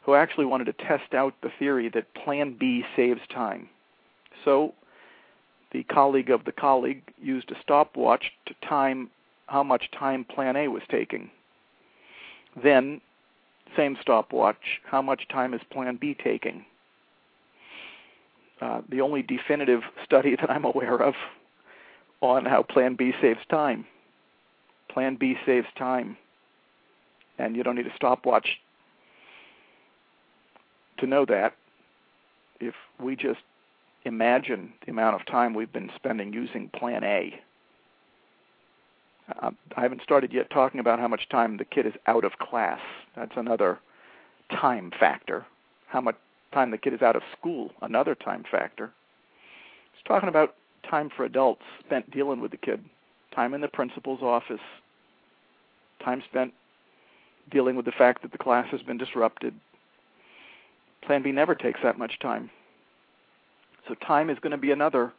who 0.00 0.14
actually 0.14 0.46
wanted 0.46 0.64
to 0.64 0.72
test 0.72 1.12
out 1.12 1.34
the 1.42 1.50
theory 1.58 1.90
that 1.90 2.14
Plan 2.14 2.56
B 2.58 2.84
saves 2.96 3.20
time. 3.30 3.68
So 4.42 4.72
the 5.72 5.82
colleague 5.82 6.30
of 6.30 6.46
the 6.46 6.52
colleague 6.52 7.02
used 7.20 7.50
a 7.50 7.60
stopwatch 7.60 8.32
to 8.46 8.54
time 8.66 9.10
how 9.46 9.62
much 9.62 9.90
time 9.90 10.24
Plan 10.24 10.56
A 10.56 10.68
was 10.68 10.82
taking. 10.90 11.30
Then, 12.62 13.02
same 13.76 13.98
stopwatch, 14.00 14.80
how 14.84 15.02
much 15.02 15.28
time 15.28 15.52
is 15.52 15.60
Plan 15.70 15.98
B 16.00 16.16
taking? 16.24 16.64
Uh, 18.60 18.82
the 18.88 19.00
only 19.00 19.22
definitive 19.22 19.82
study 20.04 20.36
that 20.40 20.50
I'm 20.50 20.64
aware 20.64 21.00
of 21.02 21.14
on 22.20 22.44
how 22.44 22.62
Plan 22.62 22.94
B 22.94 23.12
saves 23.20 23.40
time. 23.48 23.86
Plan 24.88 25.16
B 25.16 25.36
saves 25.46 25.68
time, 25.78 26.16
and 27.38 27.56
you 27.56 27.62
don't 27.62 27.76
need 27.76 27.86
a 27.86 27.94
stopwatch 27.94 28.60
to 30.98 31.06
know 31.06 31.24
that. 31.26 31.54
If 32.58 32.74
we 33.00 33.16
just 33.16 33.40
imagine 34.04 34.72
the 34.84 34.90
amount 34.90 35.18
of 35.18 35.26
time 35.26 35.54
we've 35.54 35.72
been 35.72 35.90
spending 35.96 36.32
using 36.32 36.68
Plan 36.70 37.04
A, 37.04 37.40
uh, 39.40 39.50
I 39.76 39.80
haven't 39.82 40.02
started 40.02 40.32
yet 40.32 40.50
talking 40.50 40.80
about 40.80 40.98
how 40.98 41.08
much 41.08 41.28
time 41.28 41.56
the 41.56 41.64
kid 41.64 41.86
is 41.86 41.94
out 42.06 42.24
of 42.24 42.38
class. 42.38 42.80
That's 43.16 43.36
another 43.36 43.78
time 44.50 44.92
factor. 44.98 45.46
How 45.86 46.00
much 46.00 46.16
time 46.52 46.70
the 46.70 46.78
kid 46.78 46.94
is 46.94 47.02
out 47.02 47.16
of 47.16 47.22
school, 47.38 47.70
another 47.82 48.14
time 48.14 48.44
factor. 48.50 48.92
He's 49.92 50.02
talking 50.06 50.28
about 50.28 50.54
time 50.88 51.10
for 51.14 51.24
adults 51.24 51.62
spent 51.84 52.10
dealing 52.10 52.40
with 52.40 52.50
the 52.50 52.56
kid, 52.56 52.84
time 53.34 53.54
in 53.54 53.60
the 53.60 53.68
principal's 53.68 54.22
office, 54.22 54.60
time 56.04 56.22
spent 56.28 56.52
dealing 57.50 57.76
with 57.76 57.84
the 57.84 57.92
fact 57.92 58.22
that 58.22 58.32
the 58.32 58.38
class 58.38 58.66
has 58.70 58.82
been 58.82 58.98
disrupted. 58.98 59.54
Plan 61.02 61.22
B 61.22 61.32
never 61.32 61.54
takes 61.54 61.80
that 61.82 61.98
much 61.98 62.18
time. 62.20 62.50
So 63.88 63.94
time 63.94 64.30
is 64.30 64.38
going 64.40 64.52
to 64.52 64.58
be 64.58 64.70
another 64.70 65.12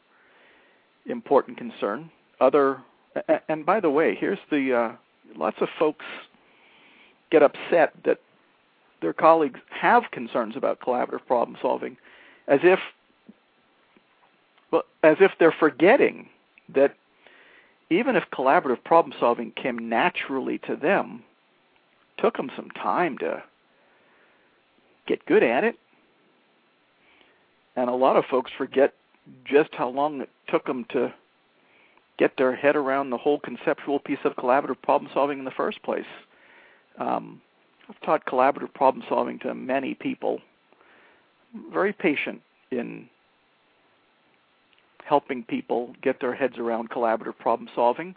important 1.05 1.57
concern. 1.57 2.09
Other, 2.39 2.81
and 3.49 3.65
by 3.65 3.79
the 3.79 3.89
way, 3.89 4.15
here's 4.19 4.39
the 4.49 4.73
uh, 4.73 4.95
lots 5.35 5.57
of 5.61 5.67
folks 5.77 6.05
get 7.31 7.43
upset 7.43 7.93
that 8.05 8.19
their 9.01 9.13
colleagues 9.13 9.59
have 9.69 10.03
concerns 10.11 10.55
about 10.55 10.79
collaborative 10.79 11.25
problem 11.25 11.57
solving, 11.61 11.97
as 12.47 12.59
if 12.63 12.79
well, 14.71 14.83
as 15.03 15.17
if 15.19 15.31
they're 15.39 15.55
forgetting 15.57 16.29
that 16.73 16.95
even 17.89 18.15
if 18.15 18.23
collaborative 18.31 18.83
problem 18.83 19.13
solving 19.19 19.51
came 19.51 19.89
naturally 19.89 20.57
to 20.59 20.75
them, 20.75 21.23
took 22.17 22.37
them 22.37 22.49
some 22.55 22.69
time 22.71 23.17
to 23.17 23.43
get 25.07 25.25
good 25.25 25.43
at 25.43 25.63
it. 25.63 25.75
And 27.75 27.89
a 27.89 27.95
lot 27.95 28.15
of 28.15 28.25
folks 28.25 28.51
forget 28.57 28.93
just 29.45 29.69
how 29.73 29.89
long 29.89 30.21
it 30.21 30.29
took 30.47 30.65
them 30.65 30.85
to 30.89 31.13
get 32.17 32.37
their 32.37 32.55
head 32.55 32.75
around 32.75 33.09
the 33.09 33.17
whole 33.17 33.39
conceptual 33.39 33.99
piece 33.99 34.19
of 34.23 34.35
collaborative 34.35 34.81
problem 34.81 35.09
solving 35.13 35.39
in 35.39 35.45
the 35.45 35.51
first 35.51 35.81
place. 35.83 36.05
Um, 36.97 37.41
I've 37.91 38.01
taught 38.01 38.25
collaborative 38.25 38.73
problem 38.73 39.03
solving 39.09 39.39
to 39.39 39.53
many 39.53 39.95
people. 39.95 40.39
Very 41.73 41.91
patient 41.91 42.41
in 42.71 43.09
helping 45.03 45.43
people 45.43 45.93
get 46.01 46.21
their 46.21 46.33
heads 46.33 46.57
around 46.57 46.89
collaborative 46.89 47.37
problem 47.37 47.69
solving. 47.75 48.15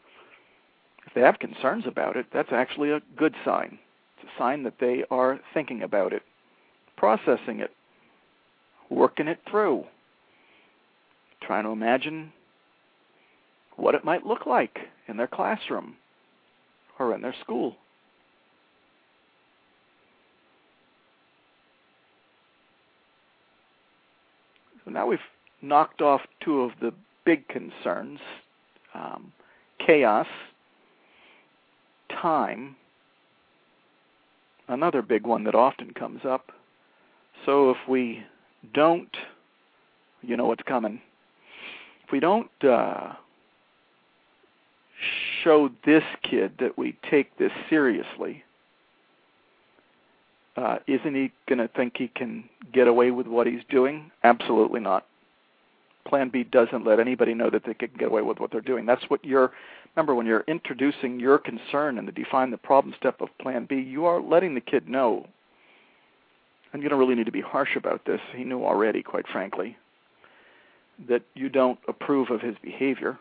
If 1.07 1.15
they 1.15 1.23
have 1.23 1.41
concerns 1.41 1.87
about 1.89 2.17
it, 2.17 2.27
that's 2.33 2.53
actually 2.53 2.91
a 2.91 3.01
good 3.17 3.35
sign. 3.45 3.79
It's 4.17 4.31
a 4.33 4.39
sign 4.39 4.63
that 4.63 4.79
they 4.79 5.05
are 5.11 5.41
thinking 5.53 5.83
about 5.83 6.13
it, 6.13 6.23
processing 6.97 7.59
it, 7.59 7.73
working 8.91 9.27
it 9.27 9.41
through, 9.51 9.85
trying 11.43 11.65
to 11.65 11.71
imagine 11.71 12.33
what 13.77 13.97
it 13.97 14.05
might 14.05 14.25
look 14.25 14.47
like 14.47 14.79
in 15.09 15.17
their 15.17 15.27
classroom 15.27 15.97
or 17.01 17.13
in 17.13 17.23
their 17.23 17.35
school. 17.43 17.77
So 24.85 24.91
now 24.91 25.07
we've 25.07 25.19
knocked 25.63 26.03
off 26.03 26.23
two 26.41 26.61
of 26.63 26.73
the 26.81 26.93
big 27.25 27.49
concerns 27.49 28.21
um, 28.95 29.33
chaos, 29.85 30.27
time, 32.11 32.77
another 34.69 35.03
big 35.03 35.27
one 35.27 35.45
that 35.45 35.55
often 35.55 35.93
comes 35.93 36.25
up. 36.25 36.53
So 37.45 37.71
if 37.71 37.77
we 37.89 38.23
don't, 38.73 39.15
you 40.23 40.37
know 40.37 40.47
what's 40.47 40.63
coming, 40.63 41.01
if 42.07 42.13
we 42.13 42.21
don't 42.21 42.51
uh, 42.63 43.15
show 45.43 45.71
this 45.85 46.05
kid 46.23 46.53
that 46.61 46.79
we 46.79 46.97
take 47.11 47.37
this 47.37 47.53
seriously, 47.69 48.45
uh, 50.57 50.79
isn't 50.87 51.15
he 51.15 51.33
going 51.49 51.59
to 51.59 51.69
think 51.69 51.95
he 51.97 52.09
can 52.09 52.45
get 52.73 52.87
away 52.87 53.11
with 53.11 53.27
what 53.27 53.47
he's 53.47 53.63
doing? 53.69 54.11
Absolutely 54.23 54.81
not. 54.81 55.07
Plan 56.07 56.29
B 56.29 56.45
doesn't 56.45 56.85
let 56.85 57.01
anybody 57.01 57.35
know 57.35 57.51
that 57.51 57.65
they 57.65 57.75
can 57.75 57.91
get 57.99 58.09
away 58.09 58.23
with 58.23 58.39
what 58.39 58.51
they're 58.53 58.61
doing. 58.61 58.87
That's 58.87 59.05
what 59.09 59.25
you're. 59.25 59.53
Remember, 59.97 60.15
when 60.15 60.27
you're 60.27 60.45
introducing 60.47 61.19
your 61.19 61.39
concern 61.39 61.99
and 61.99 62.07
the 62.07 62.13
define 62.13 62.51
the 62.51 62.59
problem 62.59 62.95
step 62.99 63.21
of 63.21 63.29
Plan 63.41 63.67
B, 63.69 63.77
you 63.77 64.05
are 64.05 64.21
letting 64.21 64.55
the 64.55 64.61
kid 64.61 64.89
know. 64.89 65.27
And 66.73 66.83
you 66.83 66.89
don't 66.89 66.99
really 66.99 67.15
need 67.15 67.27
to 67.27 67.33
be 67.33 67.41
harsh 67.41 67.77
about 67.77 68.05
this. 68.05 68.21
He 68.35 68.45
knew 68.45 68.65
already, 68.65 69.03
quite 69.03 69.27
frankly, 69.29 69.77
that 71.09 71.23
you 71.35 71.49
don't 71.49 71.79
approve 71.89 72.31
of 72.31 72.41
his 72.41 72.57
behavior. 72.63 73.19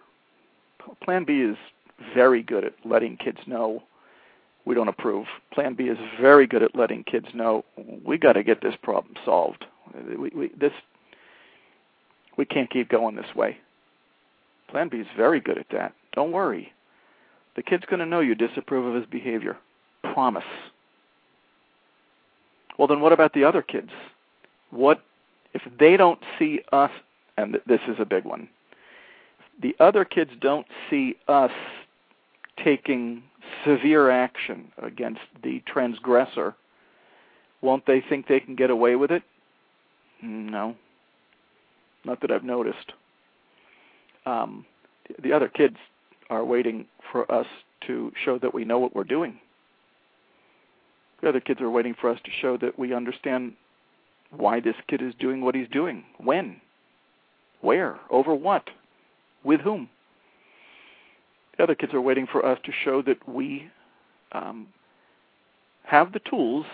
Plan 1.03 1.23
B 1.23 1.41
is 1.41 1.55
very 2.13 2.41
good 2.41 2.65
at 2.65 2.73
letting 2.83 3.15
kids 3.15 3.37
know 3.45 3.83
we 4.65 4.75
don't 4.75 4.87
approve. 4.87 5.25
Plan 5.53 5.73
B 5.73 5.85
is 5.85 5.97
very 6.19 6.47
good 6.47 6.63
at 6.63 6.75
letting 6.75 7.03
kids 7.03 7.27
know 7.33 7.65
we 8.05 8.17
got 8.17 8.33
to 8.33 8.43
get 8.43 8.61
this 8.61 8.75
problem 8.81 9.15
solved. 9.25 9.65
We, 10.17 10.29
we, 10.29 10.51
this 10.59 10.71
we 12.37 12.45
can't 12.45 12.69
keep 12.69 12.89
going 12.89 13.15
this 13.15 13.35
way. 13.35 13.57
Plan 14.69 14.89
B 14.89 14.97
is 14.97 15.07
very 15.15 15.39
good 15.39 15.57
at 15.57 15.67
that. 15.71 15.93
Don't 16.13 16.31
worry. 16.31 16.71
The 17.55 17.61
kid's 17.61 17.85
going 17.85 17.99
to 17.99 18.05
know 18.05 18.21
you 18.21 18.33
disapprove 18.33 18.85
of 18.85 18.95
his 18.95 19.05
behavior. 19.05 19.57
Promise. 20.01 20.43
Well, 22.77 22.87
then 22.87 23.01
what 23.01 23.13
about 23.13 23.33
the 23.33 23.43
other 23.43 23.61
kids? 23.61 23.91
What 24.71 25.03
if 25.53 25.61
they 25.79 25.95
don't 25.97 26.19
see 26.39 26.61
us? 26.71 26.91
And 27.37 27.59
this 27.67 27.81
is 27.87 27.95
a 27.99 28.05
big 28.05 28.25
one. 28.25 28.47
The 29.61 29.75
other 29.79 30.05
kids 30.05 30.31
don't 30.39 30.65
see 30.89 31.15
us 31.27 31.51
taking 32.63 33.23
severe 33.65 34.09
action 34.09 34.71
against 34.81 35.21
the 35.43 35.61
transgressor, 35.65 36.55
won't 37.61 37.85
they 37.85 38.03
think 38.07 38.27
they 38.27 38.39
can 38.39 38.55
get 38.55 38.69
away 38.69 38.95
with 38.95 39.11
it? 39.11 39.23
No, 40.21 40.75
not 42.05 42.21
that 42.21 42.31
I've 42.31 42.43
noticed. 42.43 42.93
Um, 44.25 44.65
the 45.21 45.33
other 45.33 45.49
kids 45.49 45.77
are 46.29 46.45
waiting 46.45 46.85
for 47.11 47.29
us 47.31 47.47
to 47.87 48.11
show 48.23 48.39
that 48.39 48.53
we 48.53 48.65
know 48.65 48.79
what 48.79 48.95
we're 48.95 49.03
doing. 49.03 49.39
The 51.21 51.29
other 51.29 51.39
kids 51.39 51.61
are 51.61 51.69
waiting 51.69 51.95
for 51.99 52.09
us 52.09 52.19
to 52.23 52.31
show 52.41 52.57
that 52.57 52.77
we 52.77 52.93
understand 52.93 53.53
why 54.31 54.59
this 54.59 54.75
kid 54.87 55.01
is 55.01 55.13
doing 55.19 55.41
what 55.41 55.55
he's 55.55 55.67
doing, 55.69 56.03
when, 56.17 56.59
where, 57.61 57.99
over 58.09 58.33
what, 58.33 58.69
with 59.43 59.61
whom. 59.61 59.89
The 61.57 61.63
other 61.63 61.75
kids 61.75 61.93
are 61.93 62.01
waiting 62.01 62.27
for 62.31 62.45
us 62.45 62.59
to 62.65 62.71
show 62.83 63.01
that 63.03 63.27
we 63.27 63.69
um, 64.31 64.67
have 65.83 66.11
the 66.11 66.19
tools 66.19 66.65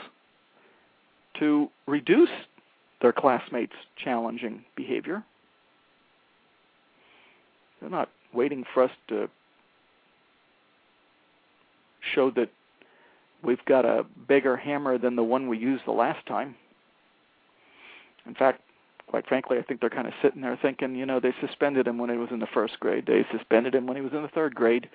to 1.39 1.69
reduce 1.87 2.29
their 3.01 3.13
classmates' 3.13 3.73
challenging 4.01 4.63
behavior. 4.75 5.23
They're 7.79 7.89
not 7.89 8.09
waiting 8.33 8.65
for 8.73 8.83
us 8.83 8.91
to 9.07 9.29
show 12.13 12.31
that 12.31 12.49
we've 13.43 13.63
got 13.65 13.85
a 13.85 14.05
bigger 14.27 14.57
hammer 14.57 14.97
than 14.97 15.15
the 15.15 15.23
one 15.23 15.47
we 15.47 15.57
used 15.57 15.85
the 15.85 15.91
last 15.91 16.25
time. 16.25 16.55
In 18.25 18.35
fact, 18.35 18.61
quite 19.09 19.27
frankly, 19.27 19.57
I 19.57 19.63
think 19.63 19.81
they're 19.81 19.89
kind 19.89 20.07
of 20.07 20.13
sitting 20.21 20.41
there 20.41 20.57
thinking, 20.61 20.93
you 20.93 21.05
know, 21.05 21.19
they 21.19 21.33
suspended 21.41 21.87
him 21.87 21.97
when 21.97 22.11
he 22.11 22.17
was 22.17 22.29
in 22.31 22.39
the 22.39 22.47
first 22.53 22.79
grade. 22.79 23.05
They 23.07 23.25
suspended 23.35 23.73
him 23.73 23.87
when 23.87 23.97
he 23.97 24.03
was 24.03 24.13
in 24.13 24.21
the 24.21 24.27
third 24.27 24.53
grade. 24.53 24.87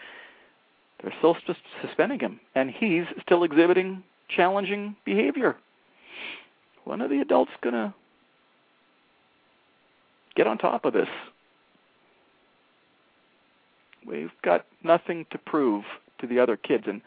They're 1.02 1.12
still 1.18 1.36
just 1.46 1.58
suspending 1.82 2.20
him, 2.20 2.38
and 2.54 2.70
he's 2.70 3.04
still 3.22 3.42
exhibiting 3.42 4.04
challenging 4.28 4.94
behavior. 5.04 5.56
When 6.84 7.02
are 7.02 7.08
the 7.08 7.20
adults 7.20 7.50
going 7.60 7.74
to 7.74 7.92
get 10.36 10.46
on 10.46 10.58
top 10.58 10.84
of 10.84 10.92
this? 10.92 11.08
We've 14.06 14.30
got 14.44 14.64
nothing 14.84 15.26
to 15.32 15.38
prove 15.38 15.82
to 16.20 16.28
the 16.28 16.38
other 16.38 16.56
kids, 16.56 16.84
and 16.86 17.00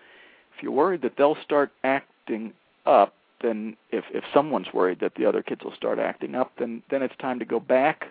if 0.55 0.61
you're 0.61 0.73
worried 0.73 1.03
that 1.03 1.13
they'll 1.17 1.37
start 1.41 1.71
acting 1.85 2.51
up, 2.85 3.13
then 3.41 3.77
if 3.91 4.05
if 4.13 4.23
someone's 4.33 4.73
worried 4.73 4.99
that 4.99 5.15
the 5.15 5.25
other 5.25 5.43
kids 5.43 5.63
will 5.63 5.75
start 5.75 5.99
acting 5.99 6.35
up, 6.35 6.51
then 6.57 6.81
then 6.89 7.01
it's 7.01 7.15
time 7.17 7.39
to 7.39 7.45
go 7.45 7.59
back 7.59 8.07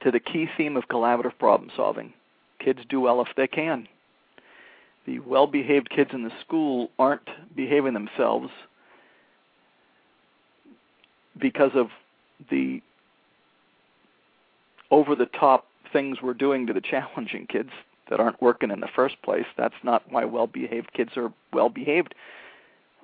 to 0.00 0.10
the 0.10 0.20
key 0.20 0.48
theme 0.56 0.76
of 0.76 0.88
collaborative 0.88 1.38
problem 1.38 1.70
solving. 1.76 2.12
Kids 2.58 2.80
do 2.88 3.00
well 3.00 3.20
if 3.20 3.28
they 3.36 3.46
can. 3.46 3.88
The 5.06 5.20
well-behaved 5.20 5.90
kids 5.90 6.10
in 6.12 6.22
the 6.22 6.32
school 6.40 6.90
aren't 6.98 7.28
behaving 7.56 7.94
themselves 7.94 8.50
because 11.38 11.72
of 11.74 11.88
the 12.50 12.82
over 14.90 15.14
the 15.14 15.26
top 15.26 15.66
things 15.92 16.18
we're 16.22 16.34
doing 16.34 16.66
to 16.66 16.72
the 16.72 16.80
challenging 16.90 17.46
kids 17.46 17.70
that 18.10 18.20
aren't 18.20 18.40
working 18.40 18.70
in 18.70 18.80
the 18.80 18.88
first 18.94 19.20
place. 19.22 19.46
That's 19.56 19.74
not 19.82 20.02
why 20.10 20.24
well 20.24 20.46
behaved 20.46 20.92
kids 20.92 21.10
are 21.16 21.32
well 21.52 21.68
behaved. 21.68 22.14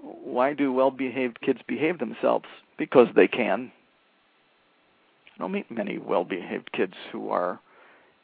Why 0.04 0.52
do 0.52 0.72
well 0.72 0.90
behaved 0.90 1.40
kids 1.40 1.60
behave 1.66 1.98
themselves? 1.98 2.46
Because 2.76 3.08
they 3.14 3.28
can. 3.28 3.72
I 5.34 5.38
don't 5.38 5.52
meet 5.52 5.70
many 5.70 5.98
well 5.98 6.24
behaved 6.24 6.70
kids 6.72 6.94
who 7.10 7.30
are 7.30 7.60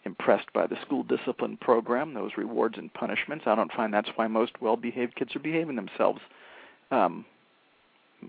impressed 0.04 0.52
by 0.52 0.66
the 0.66 0.80
school 0.82 1.02
discipline 1.02 1.56
program, 1.60 2.14
those 2.14 2.32
rewards 2.36 2.78
and 2.78 2.92
punishments. 2.92 3.44
I 3.46 3.54
don't 3.54 3.72
find 3.72 3.92
that's 3.92 4.10
why 4.16 4.26
most 4.26 4.52
well 4.60 4.76
behaved 4.76 5.16
kids 5.16 5.34
are 5.34 5.40
behaving 5.40 5.76
themselves. 5.76 6.20
Um, 6.90 7.24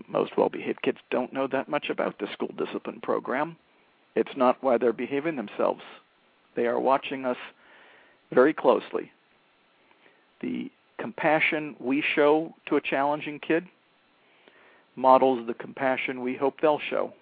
most 0.08 0.36
well 0.36 0.48
behaved 0.48 0.82
kids 0.82 0.98
don't 1.10 1.32
know 1.32 1.46
that 1.48 1.68
much 1.68 1.90
about 1.90 2.18
the 2.18 2.28
school 2.32 2.50
discipline 2.56 3.00
program. 3.02 3.56
It's 4.14 4.36
not 4.36 4.62
why 4.62 4.78
they're 4.78 4.92
behaving 4.92 5.36
themselves. 5.36 5.82
They 6.54 6.66
are 6.66 6.80
watching 6.80 7.24
us 7.24 7.36
very 8.32 8.52
closely. 8.52 9.10
The 10.40 10.70
compassion 11.02 11.74
we 11.80 12.02
show 12.14 12.54
to 12.66 12.76
a 12.76 12.80
challenging 12.80 13.40
kid 13.40 13.66
models 14.94 15.44
the 15.48 15.54
compassion 15.54 16.22
we 16.22 16.36
hope 16.36 16.60
they'll 16.60 16.78
show. 16.90 17.12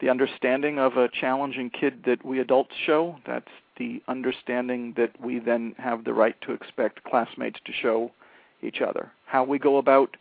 The 0.00 0.08
understanding 0.08 0.78
of 0.78 0.96
a 0.96 1.08
challenging 1.08 1.70
kid 1.70 2.04
that 2.06 2.24
we 2.24 2.38
adults 2.38 2.74
show, 2.86 3.16
that's 3.26 3.50
the 3.78 4.00
understanding 4.06 4.94
that 4.96 5.10
we 5.20 5.40
then 5.40 5.74
have 5.78 6.04
the 6.04 6.14
right 6.14 6.36
to 6.42 6.52
expect 6.52 7.02
classmates 7.02 7.58
to 7.64 7.72
show 7.72 8.12
each 8.62 8.80
other. 8.80 9.10
How 9.26 9.42
we 9.42 9.58
go 9.58 9.78
about 9.78 10.16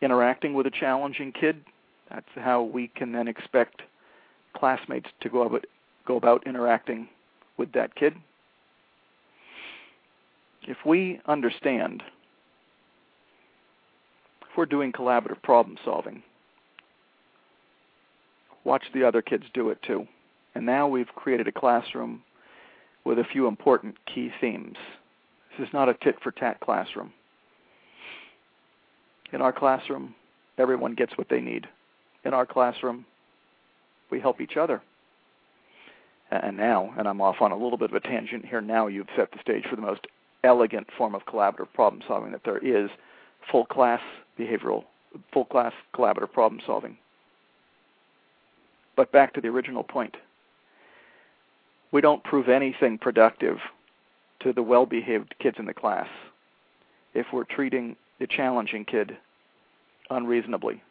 interacting 0.00 0.54
with 0.54 0.66
a 0.66 0.70
challenging 0.70 1.32
kid, 1.32 1.62
that's 2.08 2.30
how 2.34 2.62
we 2.62 2.88
can 2.88 3.12
then 3.12 3.28
expect 3.28 3.82
classmates 4.56 5.08
to 5.20 5.28
go 5.28 5.42
about, 5.42 5.66
go 6.06 6.16
about 6.16 6.46
interacting 6.46 7.08
with 7.58 7.72
that 7.72 7.94
kid. 7.94 8.14
If 10.68 10.76
we 10.84 11.18
understand, 11.24 12.02
if 14.42 14.54
we're 14.54 14.66
doing 14.66 14.92
collaborative 14.92 15.42
problem 15.42 15.78
solving, 15.82 16.22
watch 18.64 18.82
the 18.92 19.02
other 19.02 19.22
kids 19.22 19.44
do 19.54 19.70
it 19.70 19.78
too. 19.82 20.06
And 20.54 20.66
now 20.66 20.86
we've 20.86 21.08
created 21.08 21.48
a 21.48 21.52
classroom 21.52 22.22
with 23.06 23.18
a 23.18 23.24
few 23.24 23.46
important 23.46 23.96
key 24.14 24.30
themes. 24.42 24.76
This 25.56 25.66
is 25.66 25.72
not 25.72 25.88
a 25.88 25.94
tit 25.94 26.16
for 26.22 26.32
tat 26.32 26.60
classroom. 26.60 27.14
In 29.32 29.40
our 29.40 29.54
classroom, 29.54 30.14
everyone 30.58 30.94
gets 30.94 31.16
what 31.16 31.30
they 31.30 31.40
need. 31.40 31.66
In 32.26 32.34
our 32.34 32.44
classroom, 32.44 33.06
we 34.10 34.20
help 34.20 34.38
each 34.42 34.58
other. 34.58 34.82
And 36.30 36.58
now, 36.58 36.92
and 36.98 37.08
I'm 37.08 37.22
off 37.22 37.36
on 37.40 37.52
a 37.52 37.56
little 37.56 37.78
bit 37.78 37.88
of 37.88 37.96
a 37.96 38.00
tangent 38.00 38.44
here, 38.44 38.60
now 38.60 38.86
you've 38.86 39.08
set 39.16 39.32
the 39.32 39.40
stage 39.40 39.64
for 39.70 39.76
the 39.76 39.82
most 39.82 40.06
elegant 40.44 40.88
form 40.96 41.14
of 41.14 41.24
collaborative 41.26 41.72
problem 41.74 42.02
solving 42.06 42.32
that 42.32 42.44
there 42.44 42.58
is 42.58 42.90
full 43.50 43.66
class 43.66 44.00
behavioral, 44.38 44.84
full 45.32 45.44
class 45.44 45.72
collaborative 45.94 46.32
problem 46.32 46.60
solving. 46.64 46.96
But 48.96 49.12
back 49.12 49.34
to 49.34 49.40
the 49.40 49.48
original 49.48 49.82
point. 49.82 50.16
We 51.92 52.00
don't 52.00 52.22
prove 52.24 52.48
anything 52.48 52.98
productive 52.98 53.58
to 54.40 54.52
the 54.52 54.62
well 54.62 54.86
behaved 54.86 55.34
kids 55.40 55.56
in 55.58 55.66
the 55.66 55.74
class 55.74 56.08
if 57.14 57.26
we're 57.32 57.44
treating 57.44 57.96
the 58.20 58.26
challenging 58.26 58.84
kid 58.84 59.16
unreasonably, 60.10 60.82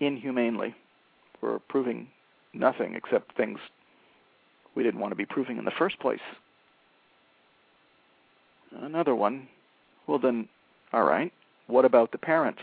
inhumanely. 0.00 0.74
We're 1.40 1.58
proving 1.60 2.08
nothing 2.52 2.94
except 2.94 3.36
things 3.36 3.58
we 4.74 4.82
didn't 4.82 5.00
want 5.00 5.12
to 5.12 5.16
be 5.16 5.26
proving 5.26 5.58
in 5.58 5.64
the 5.64 5.70
first 5.70 5.98
place. 6.00 6.20
Another 8.80 9.14
one, 9.14 9.48
well, 10.06 10.18
then, 10.18 10.48
all 10.92 11.04
right, 11.04 11.32
what 11.66 11.84
about 11.84 12.12
the 12.12 12.18
parents? 12.18 12.60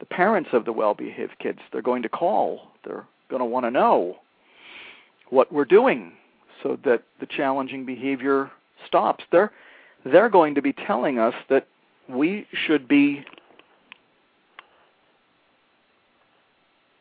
The 0.00 0.06
parents 0.06 0.50
of 0.52 0.64
the 0.64 0.72
well 0.72 0.94
behaved 0.94 1.38
kids, 1.38 1.60
they're 1.72 1.82
going 1.82 2.02
to 2.02 2.08
call. 2.08 2.68
They're 2.84 3.06
going 3.30 3.40
to 3.40 3.46
want 3.46 3.66
to 3.66 3.70
know 3.70 4.16
what 5.30 5.52
we're 5.52 5.64
doing 5.64 6.12
so 6.62 6.78
that 6.84 7.02
the 7.20 7.26
challenging 7.26 7.86
behavior 7.86 8.50
stops. 8.86 9.24
They're, 9.32 9.50
they're 10.04 10.28
going 10.28 10.54
to 10.54 10.62
be 10.62 10.72
telling 10.72 11.18
us 11.18 11.34
that 11.48 11.66
we 12.08 12.46
should 12.66 12.86
be 12.86 13.24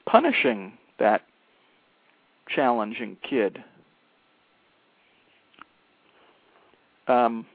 punishing 0.06 0.74
that 1.00 1.22
challenging 2.48 3.18
kid. 3.28 3.64
Um, 7.08 7.46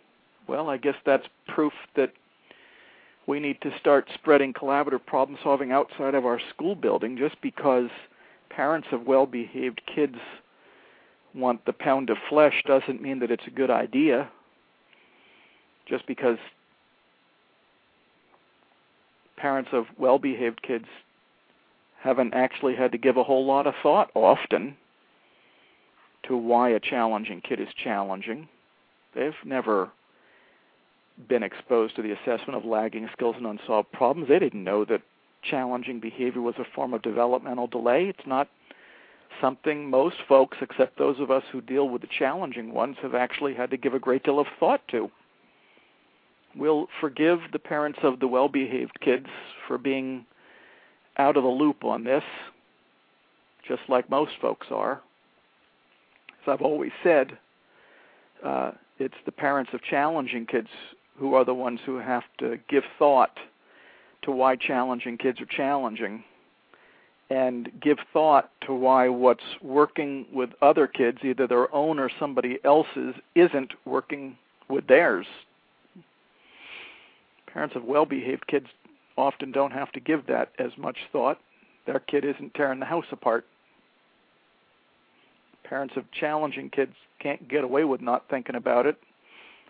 well, 0.49 0.69
I 0.69 0.77
guess 0.77 0.95
that's 1.05 1.27
proof 1.49 1.73
that 1.97 2.13
we 3.27 3.41
need 3.41 3.61
to 3.63 3.77
start 3.79 4.09
spreading 4.15 4.53
collaborative 4.53 5.05
problem 5.05 5.39
solving 5.43 5.73
outside 5.73 6.15
of 6.15 6.25
our 6.25 6.41
school 6.51 6.75
building 6.75 7.17
just 7.17 7.41
because 7.41 7.91
parents 8.51 8.89
of 8.93 9.07
well 9.07 9.27
behaved 9.27 9.83
kids 9.93 10.17
want 11.35 11.65
the 11.67 11.73
pound 11.73 12.09
of 12.09 12.17
flesh 12.29 12.63
doesn't 12.67 13.03
mean 13.03 13.19
that 13.19 13.31
it's 13.31 13.47
a 13.47 13.51
good 13.51 13.71
idea. 13.71 14.31
Just 15.87 16.07
because 16.07 16.39
parents 19.37 19.71
of 19.73 19.87
well 19.99 20.19
behaved 20.19 20.63
kids 20.63 20.87
haven't 22.01 22.35
actually 22.35 22.75
had 22.77 22.93
to 22.93 22.99
give 22.99 23.17
a 23.17 23.25
whole 23.25 23.45
lot 23.45 23.67
of 23.67 23.75
thought 23.83 24.11
often 24.15 24.77
to 26.23 26.37
why 26.37 26.71
a 26.71 26.81
challenging 26.81 27.41
kid 27.41 27.61
is 27.61 27.69
challenging. 27.83 28.49
They've 29.15 29.35
never 29.45 29.91
been 31.29 31.43
exposed 31.43 31.97
to 31.97 32.03
the 32.03 32.13
assessment 32.13 32.55
of 32.55 32.65
lagging 32.65 33.09
skills 33.13 33.37
and 33.37 33.47
unsolved 33.47 33.91
problems. 33.93 34.29
They 34.29 34.39
didn't 34.39 34.63
know 34.63 34.85
that 34.85 35.03
challenging 35.43 36.01
behavior 36.01 36.43
was 36.43 36.55
a 36.59 36.65
form 36.75 36.95
of 36.95 37.03
developmental 37.03 37.67
delay. 37.67 38.07
It's 38.07 38.27
not 38.27 38.49
something 39.41 39.89
most 39.89 40.17
folks, 40.29 40.59
except 40.61 40.99
those 40.99 41.21
of 41.21 41.31
us 41.31 41.43
who 41.53 41.61
deal 41.61 41.89
with 41.89 42.03
the 42.03 42.09
challenging 42.19 42.73
ones, 42.73 42.97
have 43.03 43.15
actually 43.15 43.55
had 43.55 43.71
to 43.71 43.77
give 43.77 43.95
a 43.95 43.99
great 43.99 44.25
deal 44.25 44.41
of 44.41 44.47
thought 44.59 44.87
to. 44.89 45.11
We'll 46.55 46.89
forgive 47.01 47.41
the 47.53 47.59
parents 47.59 47.99
of 48.03 48.21
the 48.21 48.29
well 48.29 48.49
behaved 48.49 48.99
kids 49.01 49.27
for 49.67 49.79
being 49.79 50.25
out 51.19 51.37
of 51.37 51.43
the 51.43 51.49
loop 51.49 51.85
on 51.85 52.05
this, 52.05 52.25
just 53.67 53.83
like 53.89 54.09
most 54.09 54.33
folks 54.41 54.69
are. 54.71 55.03
As 56.43 56.53
I've 56.53 56.63
always 56.63 56.93
said, 57.03 57.39
uh, 58.45 58.73
it's 58.99 59.15
the 59.27 59.33
parents 59.33 59.71
of 59.75 59.83
challenging 59.83 60.47
kids 60.47 60.69
who 61.19 61.35
are 61.35 61.45
the 61.45 61.55
ones 61.55 61.81
who 61.87 61.97
have 61.97 62.25
to 62.39 62.59
give 62.69 62.85
thought 62.99 63.39
to 64.23 64.31
why 64.31 64.57
challenging 64.57 65.17
kids 65.17 65.41
are 65.41 65.47
challenging 65.47 66.23
and 67.31 67.71
give 67.81 67.99
thought 68.13 68.51
to 68.67 68.73
why 68.73 69.09
what's 69.09 69.43
working 69.63 70.27
with 70.33 70.51
other 70.63 70.87
kids, 70.87 71.19
either 71.25 71.47
their 71.47 71.75
own 71.75 71.99
or 71.99 72.11
somebody 72.21 72.59
else's, 72.65 73.15
isn't 73.35 73.73
working 73.85 74.37
with 74.69 74.87
theirs. 74.87 75.27
Parents 77.53 77.75
of 77.75 77.85
well 77.85 78.07
behaved 78.07 78.47
kids 78.47 78.67
often 79.17 79.51
don't 79.51 79.73
have 79.73 79.91
to 79.93 80.01
give 80.01 80.27
that 80.27 80.53
as 80.59 80.71
much 80.77 80.97
thought. 81.11 81.39
Their 81.87 82.01
kid 82.01 82.25
isn't 82.25 82.55
tearing 82.55 82.81
the 82.81 82.87
house 82.87 83.07
apart. 83.11 83.47
Parents 85.65 85.95
of 85.97 86.05
challenging 86.13 86.71
kids 86.71 86.93
can't 87.19 87.49
get 87.49 87.65
away 87.65 87.85
with 87.85 88.01
not 88.01 88.29
thinking 88.29 88.55
about 88.55 88.87
it, 88.87 88.97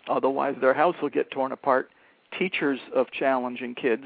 otherwise, 0.09 0.55
their 0.61 0.73
house 0.73 0.95
will 1.01 1.09
get 1.09 1.31
torn 1.31 1.51
apart. 1.51 1.89
Teachers 2.37 2.79
of 2.93 3.09
challenging 3.11 3.73
kids 3.73 4.05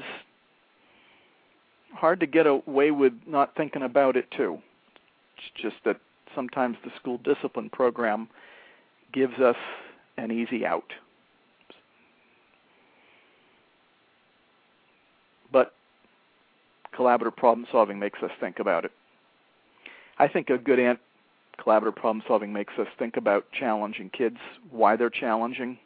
hard 1.94 2.20
to 2.20 2.26
get 2.26 2.46
away 2.46 2.90
with 2.90 3.12
not 3.26 3.54
thinking 3.56 3.82
about 3.82 4.16
it 4.16 4.30
too. 4.36 4.58
It's 5.36 5.62
just 5.62 5.76
that 5.84 5.98
sometimes 6.34 6.76
the 6.84 6.90
school 6.98 7.18
discipline 7.18 7.70
program 7.70 8.28
gives 9.12 9.38
us 9.38 9.56
an 10.16 10.30
easy 10.30 10.64
out. 10.64 10.90
But 15.52 15.74
collaborative 16.96 17.36
problem 17.36 17.66
solving 17.70 17.98
makes 17.98 18.22
us 18.22 18.30
think 18.40 18.58
about 18.58 18.84
it. 18.84 18.92
I 20.18 20.28
think 20.28 20.50
a 20.50 20.58
good 20.58 20.78
ant 20.78 20.98
collaborative 21.58 21.96
problem 21.96 22.22
solving 22.26 22.52
makes 22.52 22.72
us 22.78 22.86
think 22.98 23.16
about 23.16 23.44
challenging 23.52 24.10
kids, 24.10 24.38
why 24.70 24.96
they're 24.96 25.10
challenging. 25.10 25.78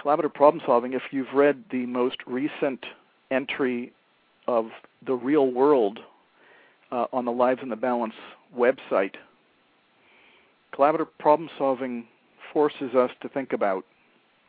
Collaborative 0.00 0.34
problem 0.34 0.62
solving, 0.66 0.94
if 0.94 1.02
you've 1.10 1.32
read 1.32 1.64
the 1.70 1.86
most 1.86 2.16
recent 2.26 2.84
entry 3.30 3.92
of 4.46 4.70
the 5.06 5.14
real 5.14 5.50
world 5.50 6.00
uh, 6.90 7.06
on 7.12 7.24
the 7.24 7.32
Lives 7.32 7.60
in 7.62 7.68
the 7.68 7.76
Balance 7.76 8.14
website. 8.56 9.14
Collaborative 10.74 11.08
problem 11.18 11.48
solving 11.58 12.04
forces 12.52 12.94
us 12.94 13.10
to 13.20 13.28
think 13.28 13.52
about, 13.52 13.84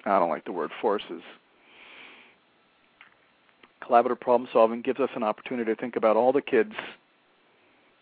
I 0.06 0.20
don't 0.20 0.30
like 0.30 0.46
the 0.46 0.52
word 0.52 0.72
forces. 0.82 1.22
Collaborative 3.82 4.20
problem 4.20 4.50
solving 4.52 4.82
gives 4.82 5.00
us 5.00 5.10
an 5.16 5.24
opportunity 5.24 5.74
to 5.74 5.80
think 5.80 5.96
about 5.96 6.16
all 6.16 6.32
the 6.32 6.42
kids, 6.42 6.74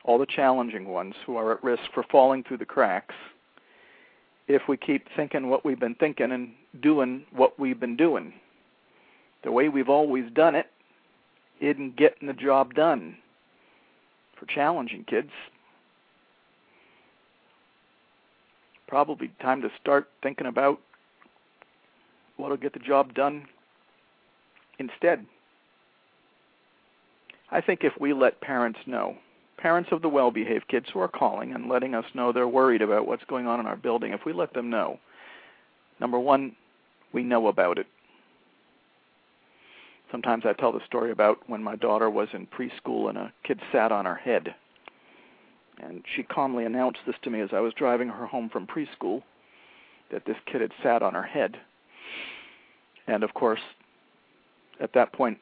all 0.03 0.17
the 0.17 0.25
challenging 0.25 0.87
ones 0.87 1.15
who 1.25 1.35
are 1.35 1.53
at 1.53 1.63
risk 1.63 1.83
for 1.93 2.03
falling 2.11 2.43
through 2.43 2.57
the 2.57 2.65
cracks 2.65 3.15
if 4.53 4.63
we 4.67 4.77
keep 4.77 5.07
thinking 5.15 5.49
what 5.49 5.63
we've 5.65 5.79
been 5.79 5.95
thinking 5.95 6.31
and 6.31 6.51
doing 6.81 7.23
what 7.31 7.57
we've 7.59 7.79
been 7.79 7.95
doing. 7.95 8.33
The 9.43 9.51
way 9.51 9.69
we've 9.69 9.89
always 9.89 10.25
done 10.33 10.55
it 10.55 10.67
isn't 11.59 11.95
getting 11.95 12.27
the 12.27 12.33
job 12.33 12.73
done 12.73 13.17
for 14.37 14.45
challenging 14.45 15.03
kids. 15.05 15.31
Probably 18.87 19.31
time 19.41 19.61
to 19.61 19.69
start 19.79 20.09
thinking 20.21 20.47
about 20.47 20.79
what'll 22.37 22.57
get 22.57 22.73
the 22.73 22.79
job 22.79 23.13
done 23.13 23.45
instead. 24.79 25.25
I 27.51 27.61
think 27.61 27.83
if 27.83 27.93
we 27.99 28.13
let 28.13 28.41
parents 28.41 28.79
know, 28.85 29.15
parents 29.61 29.89
of 29.91 30.01
the 30.01 30.09
well 30.09 30.31
behaved 30.31 30.67
kids 30.67 30.87
who 30.91 30.99
are 30.99 31.07
calling 31.07 31.53
and 31.53 31.69
letting 31.69 31.95
us 31.95 32.05
know 32.13 32.31
they're 32.31 32.47
worried 32.47 32.81
about 32.81 33.07
what's 33.07 33.23
going 33.25 33.47
on 33.47 33.59
in 33.59 33.67
our 33.67 33.75
building, 33.75 34.11
if 34.13 34.25
we 34.25 34.33
let 34.33 34.53
them 34.53 34.69
know, 34.69 34.99
number 35.99 36.19
one, 36.19 36.55
we 37.13 37.23
know 37.23 37.47
about 37.47 37.77
it 37.77 37.87
sometimes 40.11 40.43
I 40.45 40.53
tell 40.53 40.73
the 40.73 40.85
story 40.85 41.11
about 41.11 41.37
when 41.47 41.63
my 41.63 41.75
daughter 41.75 42.09
was 42.09 42.27
in 42.33 42.45
preschool 42.47 43.09
and 43.09 43.17
a 43.17 43.33
kid 43.43 43.59
sat 43.71 43.91
on 43.91 44.05
her 44.05 44.15
head. 44.15 44.53
And 45.81 46.03
she 46.15 46.23
calmly 46.23 46.65
announced 46.65 46.99
this 47.07 47.15
to 47.23 47.29
me 47.29 47.39
as 47.39 47.49
I 47.53 47.61
was 47.61 47.73
driving 47.73 48.09
her 48.09 48.27
home 48.27 48.49
from 48.49 48.67
preschool 48.67 49.23
that 50.11 50.25
this 50.25 50.35
kid 50.51 50.61
had 50.61 50.73
sat 50.83 51.01
on 51.01 51.13
her 51.13 51.23
head. 51.23 51.57
And 53.07 53.23
of 53.23 53.33
course, 53.33 53.61
at 54.79 54.93
that 54.93 55.13
point, 55.13 55.39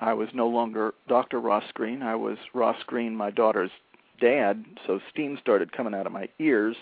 I 0.00 0.12
was 0.12 0.28
no 0.32 0.46
longer 0.46 0.94
Dr. 1.08 1.40
Ross 1.40 1.64
Greene. 1.74 2.02
I 2.02 2.14
was 2.14 2.38
Ross 2.54 2.76
Greene, 2.86 3.16
my 3.16 3.30
daughter's 3.30 3.70
dad. 4.20 4.64
So 4.86 5.00
steam 5.10 5.38
started 5.40 5.72
coming 5.72 5.94
out 5.94 6.06
of 6.06 6.12
my 6.12 6.28
ears. 6.38 6.76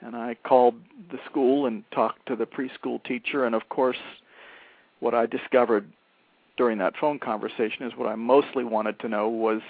And 0.00 0.16
I 0.16 0.36
called 0.44 0.74
the 1.10 1.18
school 1.30 1.66
and 1.66 1.84
talked 1.92 2.26
to 2.26 2.36
the 2.36 2.46
preschool 2.46 3.02
teacher. 3.04 3.44
And 3.44 3.54
of 3.54 3.68
course, 3.68 3.98
what 5.00 5.14
I 5.14 5.26
discovered 5.26 5.88
during 6.56 6.78
that 6.78 6.94
phone 7.00 7.18
conversation 7.18 7.86
is 7.86 7.92
what 7.96 8.08
I 8.08 8.14
mostly 8.14 8.64
wanted 8.64 8.98
to 9.00 9.08
know 9.08 9.28
was, 9.28 9.60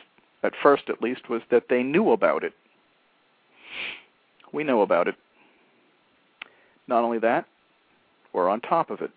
at 0.43 0.53
first 0.62 0.84
at 0.88 1.03
least, 1.03 1.28
was 1.28 1.43
that 1.51 1.64
they 1.68 1.82
knew 1.82 2.12
about 2.12 2.45
it. 2.45 2.53
We 4.53 4.64
know 4.64 4.82
about 4.82 5.09
it. 5.09 5.14
Not 6.88 7.05
only 7.05 7.18
that, 7.20 7.47
we're 8.32 8.49
on 8.49 8.61
top 8.61 8.90
of 8.90 9.01
it. 9.01 9.11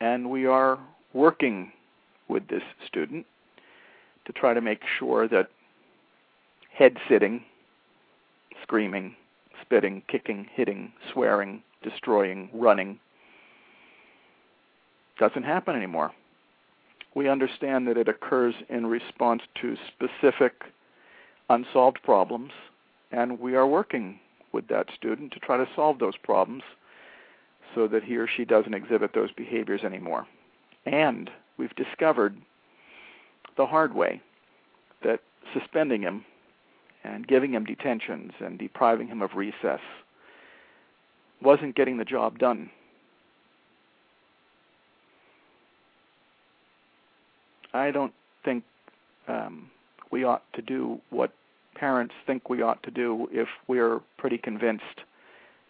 And 0.00 0.30
we 0.30 0.46
are 0.46 0.78
working 1.12 1.72
with 2.28 2.48
this 2.48 2.62
student 2.86 3.26
to 4.24 4.32
try 4.32 4.54
to 4.54 4.60
make 4.60 4.80
sure 4.98 5.28
that 5.28 5.48
head 6.72 6.96
sitting, 7.08 7.44
screaming, 8.62 9.14
spitting, 9.62 10.02
kicking, 10.08 10.46
hitting, 10.54 10.92
swearing, 11.12 11.62
destroying, 11.82 12.48
running 12.52 12.98
doesn't 15.18 15.44
happen 15.44 15.74
anymore 15.74 16.12
we 17.16 17.30
understand 17.30 17.88
that 17.88 17.96
it 17.96 18.08
occurs 18.08 18.54
in 18.68 18.86
response 18.86 19.40
to 19.62 19.74
specific 19.88 20.52
unsolved 21.48 21.98
problems, 22.04 22.52
and 23.10 23.40
we 23.40 23.56
are 23.56 23.66
working 23.66 24.20
with 24.52 24.68
that 24.68 24.88
student 24.94 25.32
to 25.32 25.40
try 25.40 25.56
to 25.56 25.66
solve 25.74 25.98
those 25.98 26.16
problems 26.22 26.62
so 27.74 27.88
that 27.88 28.04
he 28.04 28.16
or 28.16 28.28
she 28.28 28.44
doesn't 28.44 28.74
exhibit 28.74 29.14
those 29.14 29.32
behaviors 29.32 29.82
anymore. 29.82 30.26
And 30.84 31.30
we've 31.58 31.74
discovered 31.76 32.36
the 33.56 33.66
hard 33.66 33.94
way 33.94 34.20
that 35.02 35.20
suspending 35.54 36.02
him 36.02 36.24
and 37.04 37.26
giving 37.26 37.52
him 37.52 37.64
detentions 37.64 38.32
and 38.40 38.58
depriving 38.58 39.06
him 39.06 39.22
of 39.22 39.34
recess 39.34 39.80
wasn't 41.42 41.74
getting 41.74 41.98
the 41.98 42.04
job 42.04 42.38
done. 42.38 42.70
I 47.72 47.90
don't 47.90 48.12
think 48.44 48.64
um, 49.28 49.70
we 50.10 50.24
ought 50.24 50.44
to 50.54 50.62
do 50.62 51.00
what 51.10 51.32
parents 51.74 52.14
think 52.26 52.48
we 52.48 52.62
ought 52.62 52.82
to 52.84 52.90
do 52.90 53.28
if 53.30 53.48
we're 53.68 54.00
pretty 54.16 54.38
convinced 54.38 54.84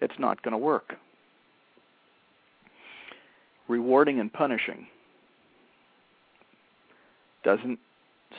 it's 0.00 0.18
not 0.18 0.40
going 0.42 0.52
to 0.52 0.58
work. 0.58 0.94
Rewarding 3.68 4.20
and 4.20 4.32
punishing 4.32 4.86
doesn't 7.46 7.78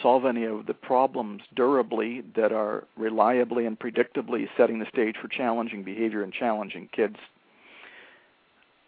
solve 0.03 0.25
any 0.25 0.43
of 0.43 0.65
the 0.65 0.73
problems 0.73 1.41
durably 1.55 2.21
that 2.35 2.51
are 2.51 2.83
reliably 2.97 3.65
and 3.65 3.79
predictably 3.79 4.49
setting 4.57 4.79
the 4.79 4.85
stage 4.91 5.15
for 5.19 5.29
challenging 5.29 5.81
behavior 5.81 6.23
and 6.23 6.33
challenging 6.33 6.89
kids. 6.91 7.15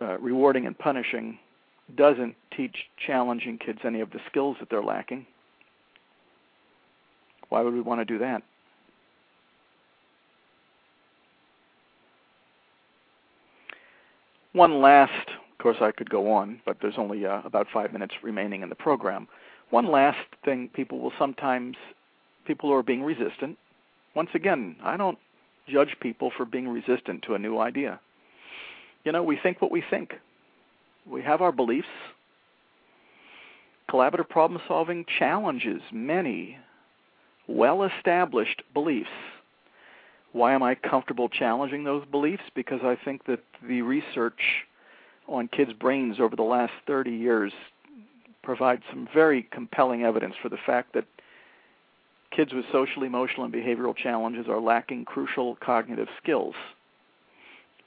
Uh, 0.01 0.17
rewarding 0.19 0.67
and 0.67 0.77
punishing 0.77 1.39
doesn't 1.95 2.35
teach 2.55 2.75
challenging 2.97 3.57
kids 3.57 3.79
any 3.85 4.01
of 4.01 4.11
the 4.11 4.19
skills 4.29 4.57
that 4.59 4.69
they're 4.69 4.83
lacking. 4.83 5.25
Why 7.47 7.61
would 7.61 7.73
we 7.73 7.81
want 7.81 8.01
to 8.01 8.05
do 8.05 8.19
that? 8.19 8.43
One 14.51 14.81
last, 14.81 15.29
of 15.29 15.57
course, 15.63 15.77
I 15.79 15.91
could 15.91 16.09
go 16.09 16.33
on, 16.33 16.61
but 16.65 16.77
there's 16.81 16.95
only 16.97 17.25
uh, 17.25 17.41
about 17.45 17.67
five 17.73 17.93
minutes 17.93 18.15
remaining 18.21 18.63
in 18.63 18.69
the 18.69 18.75
program. 18.75 19.29
One 19.69 19.91
last 19.91 20.17
thing 20.43 20.69
people 20.73 20.99
will 20.99 21.13
sometimes, 21.17 21.75
people 22.45 22.69
who 22.69 22.75
are 22.75 22.83
being 22.83 23.03
resistant, 23.03 23.57
once 24.15 24.29
again, 24.33 24.75
I 24.83 24.97
don't 24.97 25.17
judge 25.67 25.95
people 26.01 26.31
for 26.35 26.45
being 26.45 26.67
resistant 26.67 27.23
to 27.23 27.35
a 27.35 27.39
new 27.39 27.59
idea. 27.59 27.99
You 29.03 29.11
know, 29.11 29.23
we 29.23 29.37
think 29.37 29.61
what 29.61 29.71
we 29.71 29.83
think 29.87 30.13
we 31.09 31.21
have 31.21 31.41
our 31.41 31.51
beliefs. 31.51 31.87
Collaborative 33.89 34.29
problem 34.29 34.61
solving 34.67 35.05
challenges 35.17 35.81
many 35.91 36.57
well 37.47 37.83
established 37.83 38.61
beliefs. 38.73 39.09
Why 40.31 40.53
am 40.53 40.61
I 40.61 40.75
comfortable 40.75 41.27
challenging 41.27 41.83
those 41.83 42.05
beliefs? 42.05 42.43
Because 42.53 42.81
I 42.83 42.95
think 43.03 43.25
that 43.25 43.39
the 43.67 43.81
research 43.81 44.65
on 45.27 45.47
kids' 45.47 45.73
brains 45.73 46.19
over 46.19 46.35
the 46.35 46.43
last 46.43 46.73
30 46.85 47.11
years 47.11 47.51
provides 48.43 48.83
some 48.89 49.07
very 49.13 49.43
compelling 49.51 50.03
evidence 50.03 50.35
for 50.41 50.49
the 50.49 50.57
fact 50.65 50.93
that 50.93 51.05
kids 52.31 52.53
with 52.53 52.65
social, 52.71 53.03
emotional, 53.03 53.43
and 53.43 53.53
behavioral 53.53 53.95
challenges 53.95 54.47
are 54.47 54.59
lacking 54.59 55.05
crucial 55.05 55.55
cognitive 55.61 56.07
skills 56.21 56.55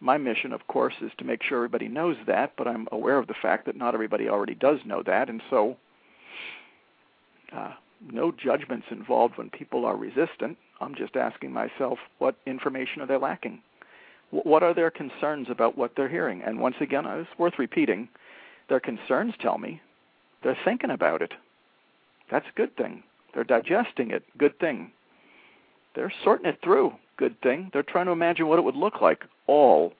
my 0.02 0.18
mission, 0.18 0.52
of 0.52 0.66
course, 0.66 0.94
is 1.00 1.12
to 1.18 1.24
make 1.24 1.42
sure 1.44 1.58
everybody 1.58 1.86
knows 1.86 2.16
that, 2.26 2.54
but 2.58 2.66
I'm 2.66 2.88
aware 2.90 3.18
of 3.18 3.28
the 3.28 3.34
fact 3.40 3.66
that 3.66 3.76
not 3.76 3.94
everybody 3.94 4.28
already 4.28 4.54
does 4.54 4.80
know 4.84 5.02
that, 5.06 5.30
and 5.30 5.40
so 5.48 5.76
uh, 7.56 7.72
no 8.10 8.32
judgments 8.32 8.86
involved 8.90 9.38
when 9.38 9.48
people 9.48 9.86
are 9.86 9.96
resistant. 9.96 10.58
I'm 10.80 10.96
just 10.96 11.14
asking 11.14 11.52
myself, 11.52 12.00
what 12.18 12.34
information 12.46 13.00
are 13.00 13.06
they 13.06 13.16
lacking? 13.16 13.62
what 14.46 14.62
are 14.62 14.72
their 14.72 14.90
concerns 14.90 15.48
about 15.50 15.76
what 15.76 15.92
they're 15.94 16.08
hearing? 16.08 16.40
And 16.42 16.58
once 16.58 16.76
again, 16.80 17.04
it's 17.04 17.28
worth 17.38 17.58
repeating. 17.58 18.08
Their 18.70 18.80
concerns 18.80 19.34
tell 19.38 19.58
me 19.58 19.82
they're 20.42 20.58
thinking 20.64 20.90
about 20.90 21.22
it. 21.22 21.32
That's 22.30 22.46
a 22.46 22.56
good 22.56 22.76
thing. 22.76 23.02
They're 23.34 23.44
digesting 23.44 24.10
it. 24.10 24.24
Good 24.38 24.58
thing. 24.58 24.92
They're 25.94 26.12
sorting 26.24 26.46
it 26.46 26.58
through. 26.62 26.92
Good 27.16 27.40
thing. 27.42 27.70
They're 27.72 27.82
trying 27.82 28.06
to 28.06 28.12
imagine 28.12 28.48
what 28.48 28.58
it 28.58 28.62
would 28.62 28.76
look 28.76 29.00
like. 29.00 29.24
All 29.46 29.92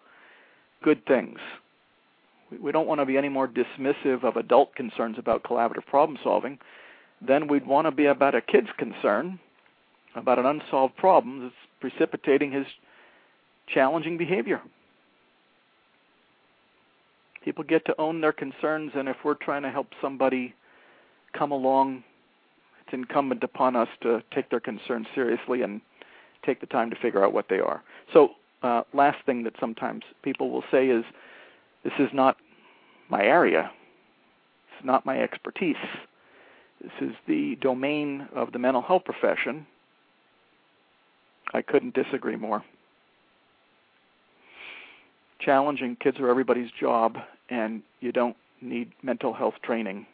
good 0.83 1.05
things. 1.07 1.39
We 2.63 2.73
don't 2.73 2.87
want 2.87 3.01
to 3.01 3.07
be 3.07 3.17
any 3.17 3.29
more 3.29 3.49
dismissive 3.49 4.25
of 4.25 4.37
adult 4.37 4.75
concerns 4.75 5.17
about 5.19 5.43
collaborative 5.43 5.87
problem 5.87 6.19
solving 6.23 6.59
than 7.27 7.49
we'd 7.49 7.67
want 7.67 7.87
to 7.87 7.91
be 7.91 8.07
about 8.07 8.35
a 8.35 8.41
kid's 8.41 8.69
concern 8.77 9.39
about 10.15 10.39
an 10.39 10.47
unsolved 10.47 10.97
problem 10.97 11.43
that's 11.43 11.55
precipitating 11.81 12.53
his 12.53 12.67
challenging 13.67 14.19
behavior. 14.19 14.61
People 17.45 17.65
get 17.65 17.85
to 17.87 18.01
own 18.01 18.21
their 18.21 18.33
concerns, 18.33 18.93
and 18.95 19.09
if 19.09 19.17
we're 19.25 19.35
trying 19.35 19.63
to 19.63 19.71
help 19.71 19.89
somebody 20.01 20.55
come 21.37 21.51
along, 21.51 22.05
it's 22.85 22.93
incumbent 22.93 23.43
upon 23.43 23.75
us 23.75 23.89
to 24.03 24.23
take 24.33 24.51
their 24.51 24.61
concerns 24.61 25.07
seriously 25.15 25.63
and 25.63 25.81
take 26.45 26.61
the 26.61 26.67
time 26.67 26.91
to 26.91 26.97
figure 26.97 27.25
out 27.25 27.33
what 27.33 27.47
they 27.49 27.59
are. 27.59 27.83
So, 28.13 28.31
uh, 28.63 28.83
last 28.93 29.19
thing 29.27 29.43
that 29.45 29.55
sometimes 29.59 30.03
people 30.23 30.51
will 30.51 30.65
say 30.71 30.89
is, 30.89 31.05
This 31.83 31.95
is 31.99 32.09
not 32.13 32.37
my 33.09 33.23
area, 33.23 33.71
it's 34.77 34.87
not 34.87 35.05
my 35.05 35.21
expertise. 35.21 35.77
This 36.81 37.11
is 37.11 37.15
the 37.29 37.57
domain 37.61 38.29
of 38.35 38.53
the 38.53 38.59
mental 38.59 38.83
health 38.83 39.05
profession. 39.05 39.67
I 41.55 41.63
couldn't 41.63 41.95
disagree 41.95 42.37
more 42.37 42.65
challenging 45.45 45.97
kids 45.97 46.19
are 46.21 46.29
everybody's 46.29 46.71
job, 46.79 47.17
and 47.51 47.83
you 48.01 48.13
don't 48.13 48.37
need 48.61 48.93
mental 49.03 49.33
health 49.33 49.55
training 49.63 50.07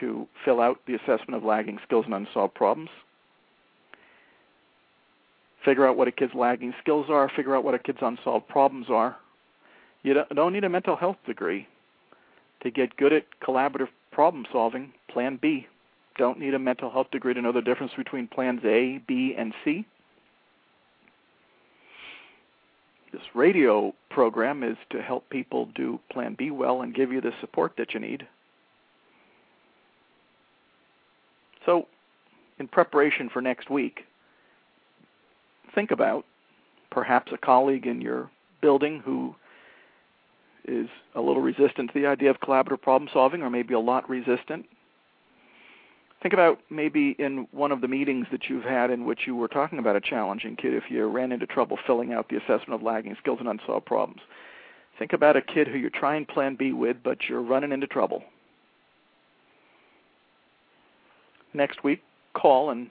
to 0.00 0.26
fill 0.44 0.60
out 0.60 0.78
the 0.86 0.94
assessment 0.94 1.34
of 1.34 1.44
lagging 1.44 1.78
skills 1.84 2.04
and 2.06 2.14
unsolved 2.14 2.54
problems. 2.54 2.90
Figure 5.64 5.86
out 5.86 5.96
what 5.96 6.08
a 6.08 6.12
kid's 6.12 6.34
lagging 6.34 6.74
skills 6.80 7.06
are, 7.08 7.30
figure 7.34 7.56
out 7.56 7.64
what 7.64 7.74
a 7.74 7.78
kid's 7.78 7.98
unsolved 8.00 8.46
problems 8.48 8.86
are. 8.88 9.16
You 10.02 10.14
don't 10.34 10.52
need 10.52 10.64
a 10.64 10.68
mental 10.68 10.96
health 10.96 11.16
degree 11.26 11.66
to 12.62 12.70
get 12.70 12.96
good 12.96 13.12
at 13.12 13.24
collaborative 13.42 13.88
problem 14.12 14.46
solving. 14.52 14.92
Plan 15.10 15.38
B. 15.40 15.66
Don't 16.16 16.38
need 16.38 16.54
a 16.54 16.58
mental 16.58 16.90
health 16.90 17.10
degree 17.10 17.34
to 17.34 17.42
know 17.42 17.52
the 17.52 17.60
difference 17.60 17.92
between 17.96 18.28
plans 18.28 18.60
A, 18.64 18.98
B, 19.06 19.34
and 19.36 19.52
C. 19.64 19.84
this 23.16 23.34
radio 23.34 23.94
program 24.16 24.62
is 24.62 24.78
to 24.88 25.02
help 25.02 25.28
people 25.28 25.68
do 25.74 26.00
Plan 26.10 26.34
B 26.38 26.50
well 26.50 26.80
and 26.80 26.94
give 26.94 27.12
you 27.12 27.20
the 27.20 27.32
support 27.42 27.74
that 27.76 27.92
you 27.92 28.00
need. 28.00 28.26
So, 31.66 31.86
in 32.58 32.66
preparation 32.66 33.28
for 33.28 33.42
next 33.42 33.68
week, 33.68 34.06
think 35.74 35.90
about 35.90 36.24
perhaps 36.90 37.30
a 37.30 37.36
colleague 37.36 37.86
in 37.86 38.00
your 38.00 38.30
building 38.62 39.02
who 39.04 39.34
is 40.66 40.88
a 41.14 41.20
little 41.20 41.42
resistant 41.42 41.92
to 41.92 42.00
the 42.00 42.06
idea 42.06 42.30
of 42.30 42.40
collaborative 42.40 42.80
problem 42.80 43.10
solving, 43.12 43.42
or 43.42 43.50
maybe 43.50 43.74
a 43.74 43.78
lot 43.78 44.08
resistant. 44.08 44.64
Think 46.26 46.34
about 46.34 46.58
maybe 46.70 47.14
in 47.20 47.46
one 47.52 47.70
of 47.70 47.80
the 47.80 47.86
meetings 47.86 48.26
that 48.32 48.48
you've 48.48 48.64
had 48.64 48.90
in 48.90 49.04
which 49.04 49.28
you 49.28 49.36
were 49.36 49.46
talking 49.46 49.78
about 49.78 49.94
a 49.94 50.00
challenging 50.00 50.56
kid 50.56 50.74
if 50.74 50.90
you 50.90 51.06
ran 51.06 51.30
into 51.30 51.46
trouble 51.46 51.78
filling 51.86 52.12
out 52.12 52.28
the 52.28 52.36
assessment 52.36 52.72
of 52.72 52.82
lagging 52.82 53.14
skills 53.20 53.38
and 53.38 53.48
unsolved 53.48 53.86
problems. 53.86 54.20
Think 54.98 55.12
about 55.12 55.36
a 55.36 55.40
kid 55.40 55.68
who 55.68 55.78
you're 55.78 55.88
trying 55.88 56.26
Plan 56.26 56.56
B 56.56 56.72
with, 56.72 56.96
but 57.04 57.18
you're 57.28 57.42
running 57.42 57.70
into 57.70 57.86
trouble. 57.86 58.24
Next 61.54 61.84
week, 61.84 62.02
call 62.34 62.70
and 62.70 62.90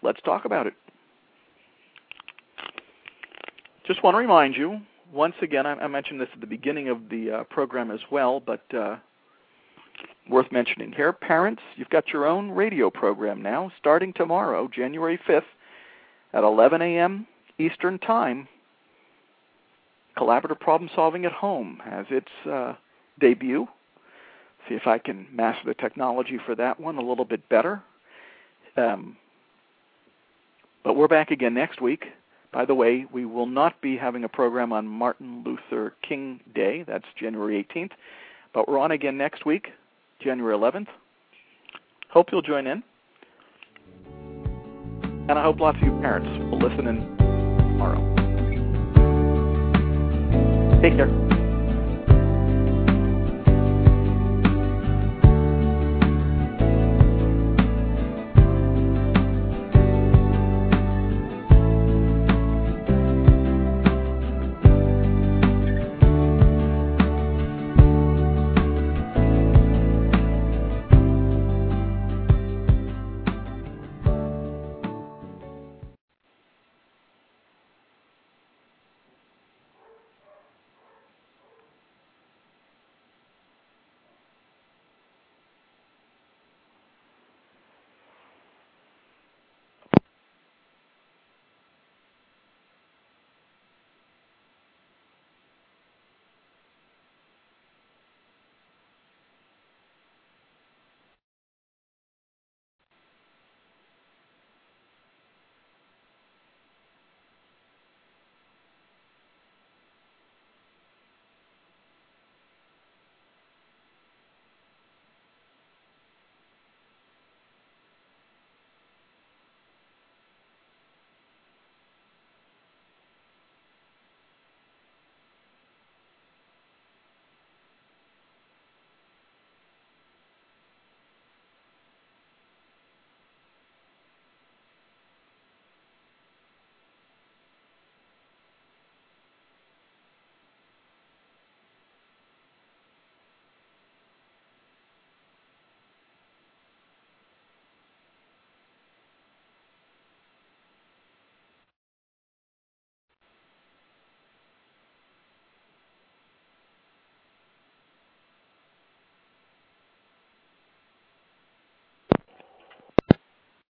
let's 0.00 0.20
talk 0.22 0.44
about 0.44 0.68
it. 0.68 0.74
Just 3.84 4.04
want 4.04 4.14
to 4.14 4.18
remind 4.18 4.54
you, 4.54 4.80
once 5.12 5.34
again, 5.42 5.66
I, 5.66 5.88
mentioned 5.88 6.20
this 6.20 6.28
at 6.34 6.40
the 6.40 6.46
beginning 6.46 6.88
of 6.88 7.08
the 7.08 7.32
uh, 7.32 7.44
program 7.50 7.90
as 7.90 7.98
well, 8.12 8.38
but 8.38 8.62
uh, 8.72 8.98
worth 10.28 10.50
mentioning 10.52 10.92
here. 10.92 11.12
Parents, 11.12 11.62
you've 11.76 11.90
got 11.90 12.08
your 12.08 12.26
own 12.26 12.50
radio 12.50 12.90
program 12.90 13.42
now, 13.42 13.70
starting 13.78 14.12
tomorrow, 14.12 14.68
January 14.68 15.18
5th, 15.28 15.42
at 16.32 16.44
11 16.44 16.82
a.m. 16.82 17.26
Eastern 17.58 17.98
Time. 17.98 18.48
Collaborative 20.16 20.60
Problem 20.60 20.90
Solving 20.94 21.24
at 21.24 21.32
Home 21.32 21.80
has 21.84 22.06
its 22.10 22.30
uh, 22.50 22.74
debut. 23.20 23.66
See 24.68 24.74
if 24.74 24.86
I 24.86 24.98
can 24.98 25.26
master 25.32 25.62
the 25.66 25.74
technology 25.74 26.38
for 26.44 26.54
that 26.56 26.78
one 26.78 26.98
a 26.98 27.02
little 27.02 27.24
bit 27.24 27.48
better. 27.48 27.82
Um, 28.76 29.16
but 30.84 30.94
we're 30.94 31.08
back 31.08 31.30
again 31.30 31.54
next 31.54 31.80
week. 31.80 32.06
By 32.52 32.64
the 32.64 32.74
way, 32.74 33.06
we 33.12 33.24
will 33.24 33.46
not 33.46 33.80
be 33.80 33.96
having 33.96 34.24
a 34.24 34.28
program 34.28 34.72
on 34.72 34.86
Martin 34.86 35.44
Luther 35.44 35.94
King 36.06 36.40
Day. 36.54 36.82
That's 36.82 37.04
January 37.18 37.66
18th. 37.74 37.92
But 38.52 38.68
we're 38.68 38.78
on 38.78 38.90
again 38.90 39.16
next 39.16 39.46
week. 39.46 39.68
January 40.22 40.56
11th. 40.56 40.88
Hope 42.10 42.26
you'll 42.32 42.42
join 42.42 42.66
in. 42.66 42.82
And 45.28 45.38
I 45.38 45.42
hope 45.42 45.60
lots 45.60 45.78
of 45.78 45.84
you 45.84 45.92
parents 46.00 46.28
will 46.50 46.58
listen 46.58 46.86
in 46.88 47.16
tomorrow. 47.76 48.00
Take 50.82 50.96
care. 50.96 51.39